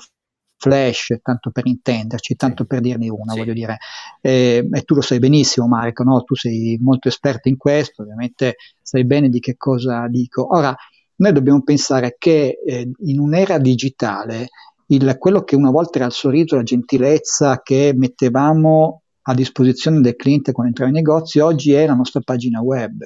[0.57, 3.39] flash, tanto per intenderci, tanto per dirne una, sì.
[3.39, 3.77] voglio dire.
[4.21, 6.25] Eh, e tu lo sai benissimo, Marco, no?
[6.25, 10.53] tu sei molto esperto in questo, ovviamente sai bene di che cosa dico.
[10.53, 10.75] Ora,
[11.19, 14.49] noi dobbiamo pensare che eh, in un'era digitale
[14.89, 20.17] il, quello che una volta era il sorriso, la gentilezza che mettevamo a disposizione del
[20.17, 23.05] cliente quando entrava in negozio, oggi è la nostra pagina web.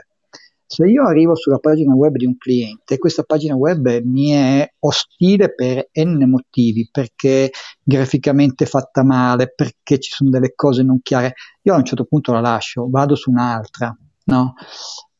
[0.64, 5.52] Se io arrivo sulla pagina web di un cliente, questa pagina web mi è ostile
[5.52, 7.50] per n motivi, perché
[7.82, 12.32] graficamente fatta male, perché ci sono delle cose non chiare, io a un certo punto
[12.32, 13.94] la lascio, vado su un'altra.
[14.24, 14.54] No?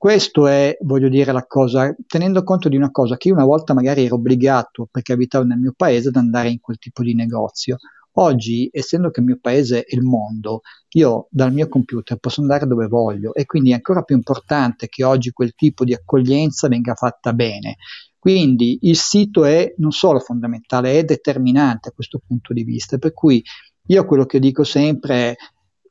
[0.02, 3.72] Questo è, voglio dire, la cosa, tenendo conto di una cosa che io una volta
[3.72, 7.76] magari ero obbligato, perché abitavo nel mio paese, ad andare in quel tipo di negozio.
[8.14, 10.62] Oggi, essendo che il mio paese è il mondo,
[10.94, 15.04] io dal mio computer posso andare dove voglio e quindi è ancora più importante che
[15.04, 17.76] oggi quel tipo di accoglienza venga fatta bene.
[18.18, 23.12] Quindi il sito è non solo fondamentale, è determinante a questo punto di vista, per
[23.12, 23.40] cui
[23.86, 25.36] io quello che dico sempre è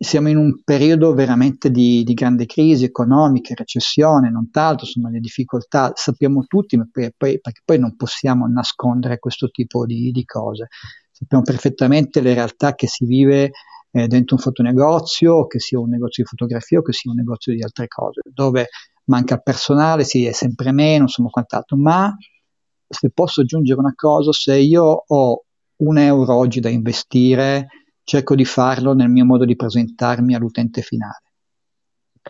[0.03, 5.19] siamo in un periodo veramente di, di, grande crisi economica, recessione, non tanto, insomma le
[5.19, 10.69] difficoltà sappiamo tutti, poi, poi, perché poi non possiamo nascondere questo tipo di, di, cose.
[11.11, 13.51] Sappiamo perfettamente le realtà che si vive
[13.91, 17.53] eh, dentro un fotonegozio, che sia un negozio di fotografia o che sia un negozio
[17.53, 18.69] di altre cose, dove
[19.03, 22.11] manca personale, si è sempre meno, insomma quant'altro, ma
[22.87, 25.43] se posso aggiungere una cosa, se io ho
[25.75, 27.67] un euro oggi da investire,
[28.03, 31.23] cerco di farlo nel mio modo di presentarmi all'utente finale.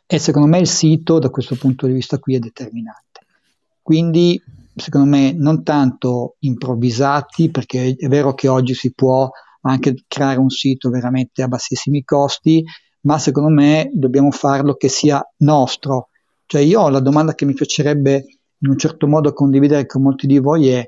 [0.05, 3.21] E secondo me il sito da questo punto di vista qui è determinante.
[3.81, 4.41] Quindi
[4.75, 9.29] secondo me non tanto improvvisati, perché è vero che oggi si può
[9.61, 12.63] anche creare un sito veramente a bassissimi costi,
[13.01, 16.09] ma secondo me dobbiamo farlo che sia nostro.
[16.45, 18.25] Cioè io la domanda che mi piacerebbe
[18.59, 20.87] in un certo modo condividere con molti di voi è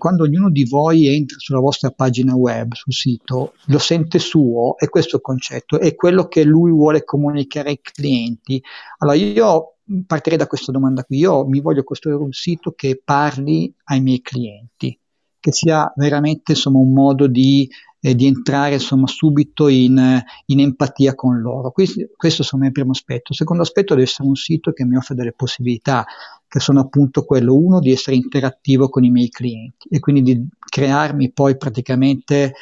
[0.00, 4.88] quando ognuno di voi entra sulla vostra pagina web, sul sito, lo sente suo, è
[4.88, 8.62] questo il concetto, è quello che lui vuole comunicare ai clienti.
[8.98, 9.74] Allora io
[10.06, 14.22] partirei da questa domanda qui, io mi voglio costruire un sito che parli ai miei
[14.22, 14.98] clienti,
[15.38, 17.68] che sia veramente insomma, un modo di,
[18.00, 21.70] eh, di entrare insomma, subito in, in, empatia con loro.
[21.70, 23.32] Questo, questo è il primo aspetto.
[23.32, 26.04] Il secondo aspetto deve essere un sito che mi offre delle possibilità
[26.48, 30.48] che sono appunto quello, uno, di essere interattivo con i miei clienti e quindi di
[30.58, 32.54] crearmi poi praticamente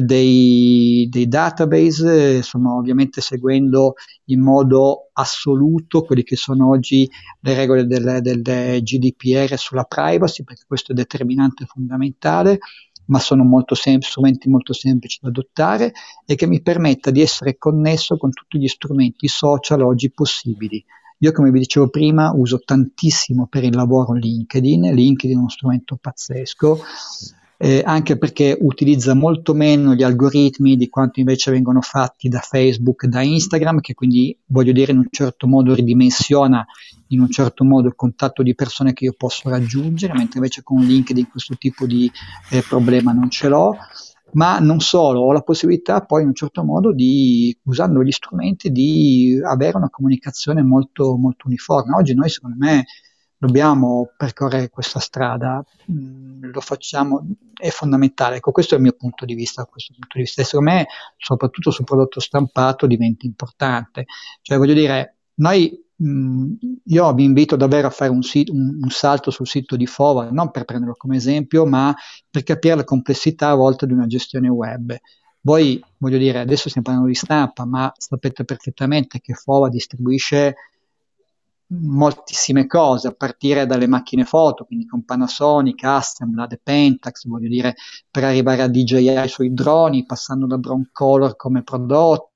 [0.00, 3.94] dei, dei database, insomma, ovviamente seguendo
[4.26, 7.08] in modo assoluto quelle che sono oggi
[7.40, 12.58] le regole del, del GDPR sulla privacy, perché questo è determinante e fondamentale,
[13.06, 15.92] ma sono molto sem- strumenti molto semplici da adottare
[16.24, 20.84] e che mi permetta di essere connesso con tutti gli strumenti social oggi possibili.
[21.20, 25.96] Io, come vi dicevo prima, uso tantissimo per il lavoro LinkedIn, LinkedIn è uno strumento
[25.96, 26.78] pazzesco,
[27.58, 33.06] eh, anche perché utilizza molto meno gli algoritmi di quanto invece vengono fatti da Facebook,
[33.06, 36.64] da Instagram, che quindi voglio dire in un certo modo ridimensiona
[37.08, 40.80] in un certo modo il contatto di persone che io posso raggiungere, mentre invece con
[40.80, 42.10] LinkedIn questo tipo di
[42.50, 43.76] eh, problema non ce l'ho.
[44.32, 48.70] Ma non solo, ho la possibilità poi in un certo modo di, usando gli strumenti,
[48.70, 51.94] di avere una comunicazione molto, molto uniforme.
[51.94, 52.84] Oggi noi, secondo me,
[53.38, 58.36] dobbiamo percorrere questa strada, mm, lo facciamo, è fondamentale.
[58.36, 60.42] Ecco, questo è il mio punto di vista, questo punto di vista.
[60.42, 64.06] Secondo me, soprattutto sul prodotto stampato, diventa importante.
[64.40, 66.52] Cioè, voglio dire, noi, mh, mm,
[66.84, 70.30] io vi invito davvero a fare un, sit- un, un, salto sul sito di Fova,
[70.30, 71.94] non per prenderlo come esempio, ma
[72.30, 74.96] per capire la complessità a volte di una gestione web.
[75.42, 80.56] Voi, voglio dire, adesso stiamo parlando di stampa, ma sapete perfettamente che Fova distribuisce
[81.68, 87.74] moltissime cose, a partire dalle macchine foto, quindi con Panasonic, Hasselblad e Pentax, voglio dire,
[88.10, 92.30] per arrivare a DJI sui droni, passando da Broncolor come prodotti,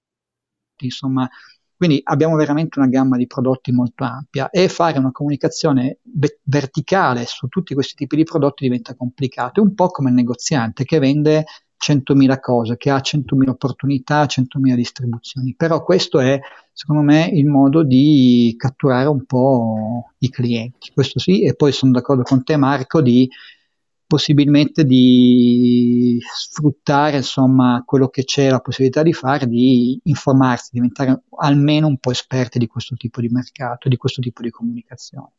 [0.80, 1.28] insomma,
[1.76, 7.24] quindi abbiamo veramente una gamma di prodotti molto ampia e fare una comunicazione be- verticale
[7.24, 10.98] su tutti questi tipi di prodotti diventa complicato, è un po' come il negoziante che
[10.98, 11.44] vende
[11.80, 15.54] 100.000 cose, che ha 100.000 opportunità, 100.000 distribuzioni.
[15.56, 16.38] Però questo è,
[16.72, 20.90] secondo me, il modo di catturare un po' i clienti.
[20.92, 23.28] Questo sì, e poi sono d'accordo con te Marco di
[24.10, 31.86] possibilmente di sfruttare insomma quello che c'è la possibilità di fare, di informarsi, diventare almeno
[31.86, 35.30] un po' esperti di questo tipo di mercato, di questo tipo di comunicazione.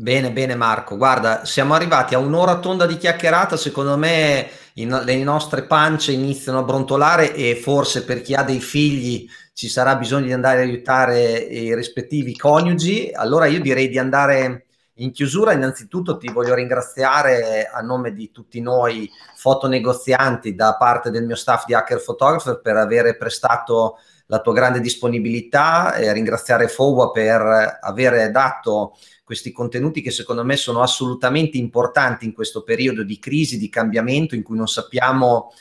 [0.00, 5.16] Bene, bene Marco, guarda, siamo arrivati a un'ora tonda di chiacchierata, secondo me in, le
[5.24, 10.26] nostre pance iniziano a brontolare e forse per chi ha dei figli ci sarà bisogno
[10.26, 14.66] di andare a aiutare i rispettivi coniugi, allora io direi di andare
[14.98, 15.52] in chiusura.
[15.52, 21.64] Innanzitutto ti voglio ringraziare a nome di tutti noi fotonegozianti da parte del mio staff
[21.64, 28.30] di Hacker Photographer per aver prestato la tua grande disponibilità e ringraziare FOWA per aver
[28.30, 28.94] dato
[29.28, 34.34] questi contenuti che secondo me sono assolutamente importanti in questo periodo di crisi, di cambiamento
[34.34, 35.52] in cui non sappiamo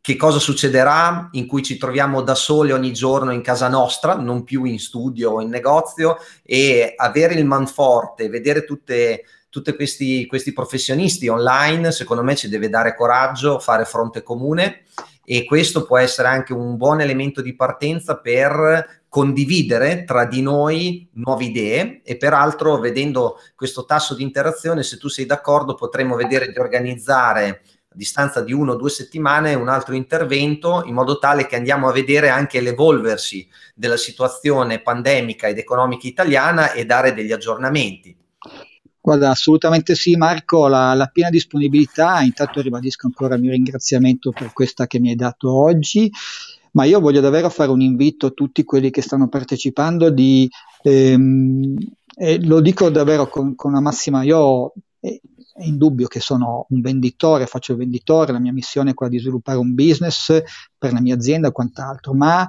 [0.00, 4.44] che cosa succederà, in cui ci troviamo da soli ogni giorno in casa nostra, non
[4.44, 10.52] più in studio o in negozio, e avere il manforte, vedere tutte, tutti questi, questi
[10.52, 14.84] professionisti online, secondo me ci deve dare coraggio, fare fronte comune
[15.28, 21.08] e questo può essere anche un buon elemento di partenza per condividere tra di noi
[21.14, 26.52] nuove idee e peraltro vedendo questo tasso di interazione, se tu sei d'accordo, potremmo vedere
[26.52, 27.48] di organizzare
[27.88, 31.88] a distanza di uno o due settimane un altro intervento in modo tale che andiamo
[31.88, 38.16] a vedere anche l'evolversi della situazione pandemica ed economica italiana e dare degli aggiornamenti.
[39.06, 44.52] Guarda, assolutamente sì Marco, la, la, piena disponibilità, intanto ribadisco ancora il mio ringraziamento per
[44.52, 46.10] questa che mi hai dato oggi
[46.72, 50.50] ma io voglio davvero fare un invito a tutti quelli che stanno partecipando di,
[50.82, 51.76] ehm,
[52.16, 55.20] e lo dico davvero con, con la massima, io è
[55.60, 59.56] indubbio che sono un venditore, faccio il venditore, la mia missione è quella di sviluppare
[59.56, 60.42] un business
[60.76, 62.46] per la mia azienda e quant'altro, ma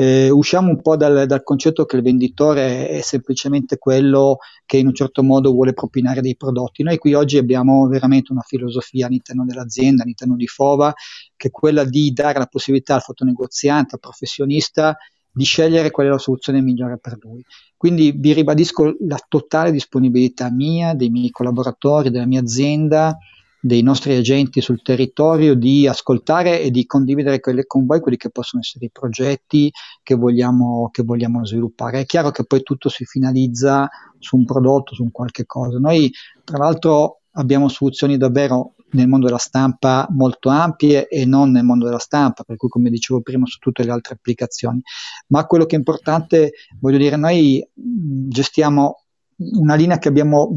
[0.00, 4.86] eh, usciamo un po' dal, dal, concetto che il venditore è semplicemente quello che in
[4.86, 6.84] un certo modo vuole propinare dei prodotti.
[6.84, 10.94] Noi qui oggi abbiamo veramente una filosofia all'interno dell'azienda, all'interno di Fova,
[11.34, 14.96] che è quella di dare la possibilità al fotonegoziante, al professionista,
[15.32, 17.44] di scegliere qual è la soluzione migliore per lui.
[17.76, 23.18] Quindi vi ribadisco la totale disponibilità mia, dei miei collaboratori, della mia azienda,
[23.60, 28.62] dei nostri agenti sul territorio di ascoltare e di condividere con voi quelli che possono
[28.62, 29.70] essere i progetti
[30.02, 32.00] che vogliamo, che vogliamo sviluppare.
[32.00, 33.88] È chiaro che poi tutto si finalizza
[34.18, 35.78] su un prodotto, su un qualche cosa.
[35.78, 36.10] Noi,
[36.44, 41.84] tra l'altro, abbiamo soluzioni davvero nel mondo della stampa molto ampie e non nel mondo
[41.84, 44.80] della stampa, per cui come dicevo prima su tutte le altre applicazioni.
[45.28, 49.02] Ma quello che è importante, voglio dire, noi gestiamo
[49.40, 50.48] una linea abbiamo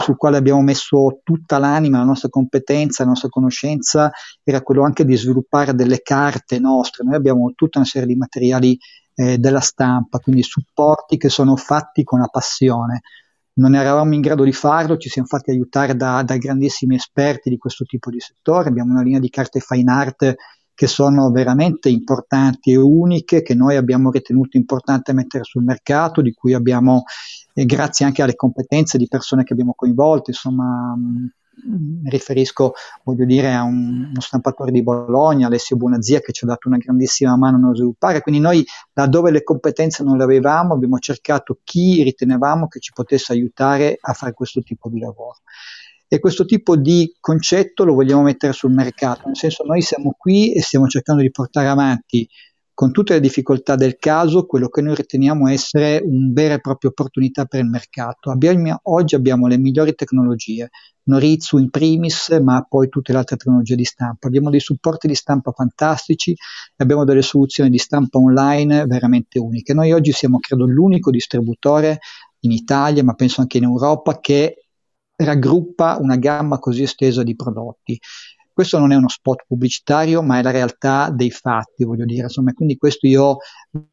[0.00, 4.10] sul quale abbiamo messo tutta l'anima, la nostra competenza, la nostra conoscenza,
[4.42, 7.04] era quello anche di sviluppare delle carte nostre.
[7.04, 8.76] Noi abbiamo tutta una serie di materiali
[9.14, 13.02] eh, della stampa, quindi supporti che sono fatti con la passione.
[13.56, 17.56] Non eravamo in grado di farlo, ci siamo fatti aiutare da, da grandissimi esperti di
[17.56, 18.68] questo tipo di settore.
[18.68, 20.34] Abbiamo una linea di carte fine art
[20.74, 26.32] che sono veramente importanti e uniche, che noi abbiamo ritenuto importante mettere sul mercato, di
[26.32, 27.04] cui abbiamo,
[27.54, 30.96] eh, grazie anche alle competenze di persone che abbiamo coinvolto, insomma,
[31.66, 32.72] mi riferisco,
[33.04, 36.78] voglio dire, a un, uno stampatore di Bologna, Alessio Bonazia, che ci ha dato una
[36.78, 38.20] grandissima mano a sviluppare.
[38.20, 38.64] Quindi noi,
[38.94, 44.12] laddove le competenze non le avevamo, abbiamo cercato chi ritenevamo che ci potesse aiutare a
[44.12, 45.38] fare questo tipo di lavoro.
[46.06, 50.52] E questo tipo di concetto lo vogliamo mettere sul mercato, nel senso noi siamo qui
[50.52, 52.28] e stiamo cercando di portare avanti
[52.74, 56.90] con tutte le difficoltà del caso, quello che noi riteniamo essere una vera e propria
[56.90, 58.32] opportunità per il mercato.
[58.32, 60.70] Abbiamo, oggi abbiamo le migliori tecnologie,
[61.04, 64.26] Noritsu in primis, ma poi tutte le altre tecnologie di stampa.
[64.26, 66.34] Abbiamo dei supporti di stampa fantastici,
[66.76, 69.72] abbiamo delle soluzioni di stampa online veramente uniche.
[69.72, 72.00] Noi oggi siamo, credo, l'unico distributore
[72.40, 74.63] in Italia, ma penso anche in Europa, che
[75.16, 77.98] raggruppa una gamma così estesa di prodotti.
[78.52, 82.22] Questo non è uno spot pubblicitario, ma è la realtà dei fatti, voglio dire.
[82.22, 83.38] Insomma, quindi questo io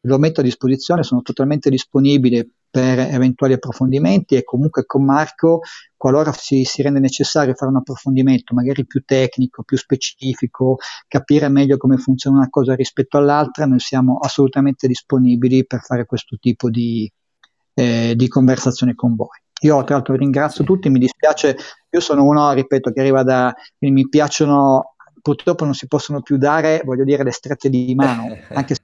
[0.02, 5.60] lo metto a disposizione, sono totalmente disponibile per eventuali approfondimenti e comunque con Marco,
[5.94, 11.76] qualora si, si, rende necessario fare un approfondimento magari più tecnico, più specifico, capire meglio
[11.76, 17.10] come funziona una cosa rispetto all'altra, noi siamo assolutamente disponibili per fare questo tipo di,
[17.74, 19.41] eh, di conversazione con voi.
[19.62, 21.56] Io tra l'altro ringrazio tutti, mi dispiace,
[21.90, 23.52] io sono uno, ripeto, che arriva da...
[23.80, 28.74] mi piacciono, purtroppo non si possono più dare, voglio dire, le strette di mano, anche
[28.74, 28.82] se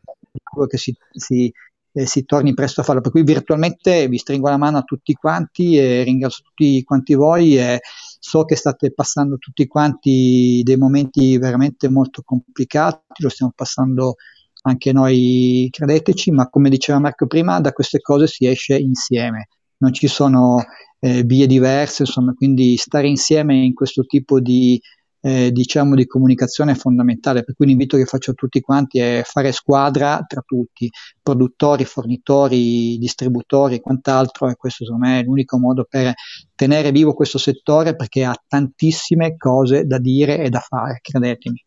[0.69, 1.53] che si, si,
[1.93, 3.01] eh, si torni presto a farlo.
[3.01, 7.59] Per cui virtualmente vi stringo la mano a tutti quanti e ringrazio tutti quanti voi
[7.59, 14.17] e so che state passando tutti quanti dei momenti veramente molto complicati, lo stiamo passando
[14.63, 19.49] anche noi, credeteci, ma come diceva Marco prima, da queste cose si esce insieme
[19.79, 20.65] non ci sono
[21.01, 24.81] eh, vie diverse, insomma, quindi stare insieme in questo tipo di,
[25.21, 29.23] eh, diciamo, di comunicazione è fondamentale, per cui l'invito che faccio a tutti quanti è
[29.25, 30.91] fare squadra tra tutti,
[31.23, 36.13] produttori, fornitori, distributori e quant'altro, e questo secondo me è l'unico modo per
[36.55, 41.65] tenere vivo questo settore perché ha tantissime cose da dire e da fare, credetemi.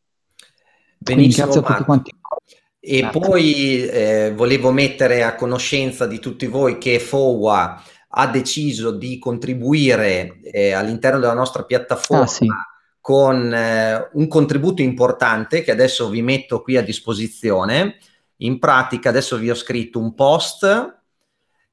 [0.97, 2.11] Benissimo, grazie a tutti quanti.
[2.83, 3.19] E Grazie.
[3.19, 7.79] poi eh, volevo mettere a conoscenza di tutti voi che FOWA
[8.13, 12.47] ha deciso di contribuire eh, all'interno della nostra piattaforma ah, sì.
[12.99, 17.97] con eh, un contributo importante che adesso vi metto qui a disposizione.
[18.37, 20.99] In pratica adesso vi ho scritto un post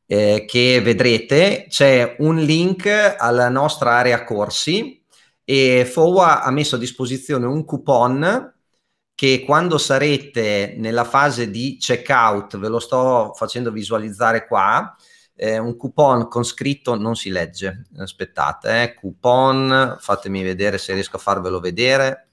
[0.06, 5.02] eh, che vedrete, c'è un link alla nostra area corsi
[5.44, 8.52] e FOWA ha messo a disposizione un coupon
[9.14, 14.94] che quando sarete nella fase di checkout, ve lo sto facendo visualizzare qua,
[15.40, 21.16] eh, un coupon con scritto non si legge, aspettate, eh, coupon, fatemi vedere se riesco
[21.16, 22.28] a farvelo vedere.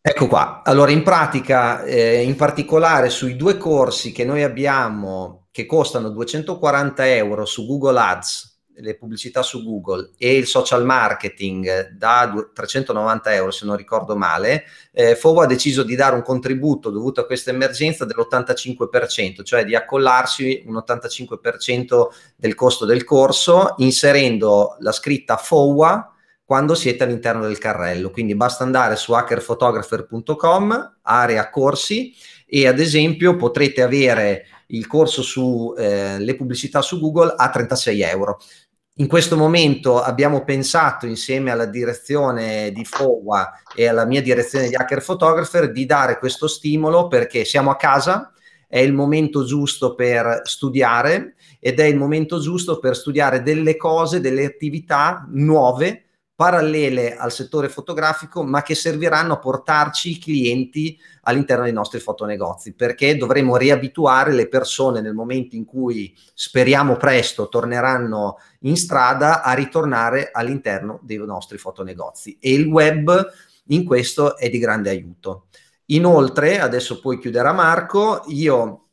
[0.00, 5.64] Ecco qua, allora in pratica, eh, in particolare sui due corsi che noi abbiamo che
[5.64, 12.32] costano 240 euro su Google Ads, le pubblicità su Google e il social marketing da
[12.52, 17.20] 390 euro, se non ricordo male, eh, Fovo ha deciso di dare un contributo dovuto
[17.20, 22.06] a questa emergenza dell'85%, cioè di accollarsi un 85%
[22.36, 26.12] del costo del corso, inserendo la scritta FOWA
[26.44, 28.10] quando siete all'interno del carrello.
[28.10, 32.14] Quindi basta andare su hackerphotographer.com, area corsi,
[32.46, 38.38] e ad esempio potrete avere il corso sulle eh, pubblicità su Google a 36 euro.
[38.98, 44.74] In questo momento abbiamo pensato insieme alla direzione di FOWA e alla mia direzione di
[44.74, 48.32] Hacker Photographer di dare questo stimolo perché siamo a casa,
[48.66, 54.20] è il momento giusto per studiare ed è il momento giusto per studiare delle cose,
[54.20, 56.05] delle attività nuove
[56.36, 63.16] parallele al settore fotografico, ma che serviranno a portarci clienti all'interno dei nostri fotonegozi, perché
[63.16, 70.28] dovremo riabituare le persone nel momento in cui speriamo presto torneranno in strada a ritornare
[70.30, 73.26] all'interno dei nostri fotonegozi e il web
[73.68, 75.46] in questo è di grande aiuto.
[75.86, 78.85] Inoltre, adesso poi chiuderà Marco, io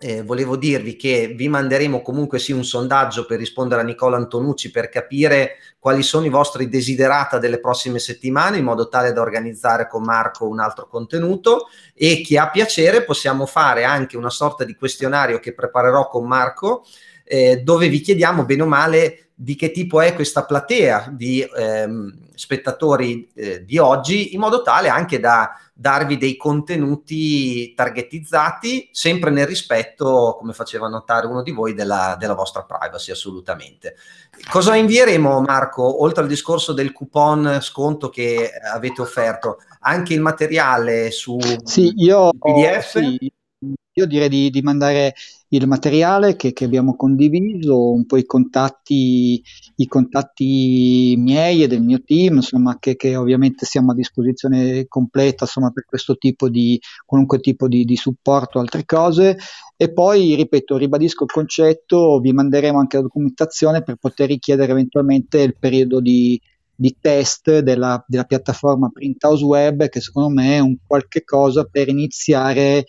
[0.00, 4.70] eh, volevo dirvi che vi manderemo comunque sì un sondaggio per rispondere a Nicola Antonucci
[4.70, 9.88] per capire quali sono i vostri desiderata delle prossime settimane in modo tale da organizzare
[9.88, 11.66] con Marco un altro contenuto.
[11.94, 16.84] E chi ha piacere possiamo fare anche una sorta di questionario che preparerò con Marco
[17.24, 22.27] eh, dove vi chiediamo bene o male di che tipo è questa platea di ehm,
[22.38, 29.46] spettatori eh, di oggi, in modo tale anche da darvi dei contenuti targetizzati, sempre nel
[29.46, 33.94] rispetto, come faceva notare uno di voi, della, della vostra privacy, assolutamente.
[34.50, 39.58] Cosa invieremo, Marco, oltre al discorso del coupon sconto che avete offerto?
[39.80, 42.98] Anche il materiale su sì, io, PDF?
[42.98, 43.32] Sì
[43.98, 45.14] io direi di, di mandare
[45.48, 49.42] il materiale che, che, abbiamo condiviso, un po' i contatti,
[49.76, 55.44] i contatti miei e del mio team, insomma, che, che, ovviamente siamo a disposizione completa
[55.44, 59.36] insomma, per questo tipo di qualunque tipo di, di supporto, altre cose.
[59.76, 65.40] E poi, ripeto, ribadisco il concetto, vi manderemo anche la documentazione per poter richiedere eventualmente
[65.40, 66.40] il periodo di,
[66.74, 71.88] di test della, della, piattaforma Printhouse Web, che secondo me è un qualche cosa per
[71.88, 72.84] iniziare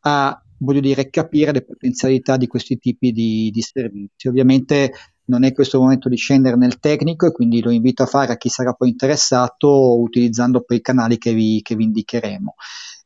[0.00, 4.28] a voglio dire, capire le potenzialità di questi tipi di, di servizi.
[4.28, 4.92] Ovviamente
[5.24, 8.32] non è questo il momento di scendere nel tecnico e quindi lo invito a fare
[8.32, 12.54] a chi sarà poi interessato utilizzando poi i canali che vi, che vi indicheremo.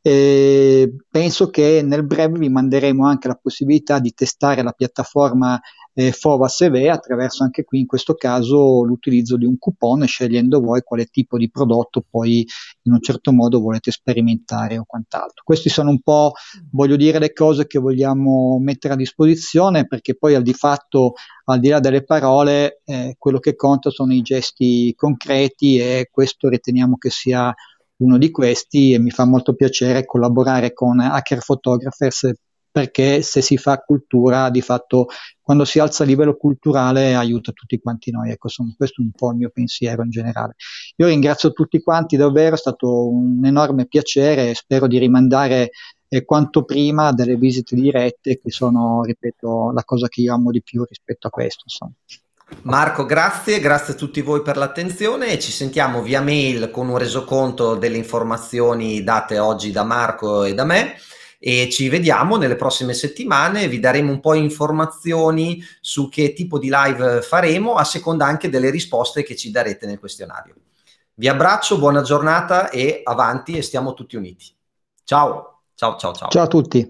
[0.05, 5.61] E penso che nel breve vi manderemo anche la possibilità di testare la piattaforma
[5.95, 10.83] eh, FOVAS EV attraverso anche qui in questo caso l'utilizzo di un coupon scegliendo voi
[10.83, 12.47] quale tipo di prodotto poi
[12.83, 15.43] in un certo modo volete sperimentare o quant'altro.
[15.45, 16.33] Queste sono un po',
[16.73, 21.13] voglio dire, le cose che vogliamo mettere a disposizione perché poi al di fatto,
[21.45, 26.49] al di là delle parole, eh, quello che conta sono i gesti concreti e questo
[26.49, 27.55] riteniamo che sia
[28.03, 32.33] uno di questi e mi fa molto piacere collaborare con Hacker Photographers
[32.73, 35.09] perché se si fa cultura, di fatto,
[35.43, 38.31] quando si alza a livello culturale, aiuta tutti quanti noi.
[38.31, 40.55] Ecco, insomma, questo è un po' il mio pensiero in generale.
[40.97, 45.71] Io ringrazio tutti quanti, davvero, è stato un enorme piacere e spero di rimandare
[46.09, 50.63] eh, quanto prima delle visite dirette, che sono, ripeto, la cosa che io amo di
[50.63, 51.65] più rispetto a questo.
[51.67, 51.93] Insomma.
[52.63, 56.99] Marco, grazie, grazie a tutti voi per l'attenzione e ci sentiamo via mail con un
[56.99, 60.97] resoconto delle informazioni date oggi da Marco e da me
[61.45, 66.71] e ci vediamo nelle prossime settimane, vi daremo un po' informazioni su che tipo di
[66.71, 70.55] live faremo a seconda anche delle risposte che ci darete nel questionario.
[71.15, 74.55] Vi abbraccio, buona giornata e avanti e stiamo tutti uniti.
[75.03, 76.29] Ciao, ciao, ciao, ciao.
[76.29, 76.87] Ciao a tutti.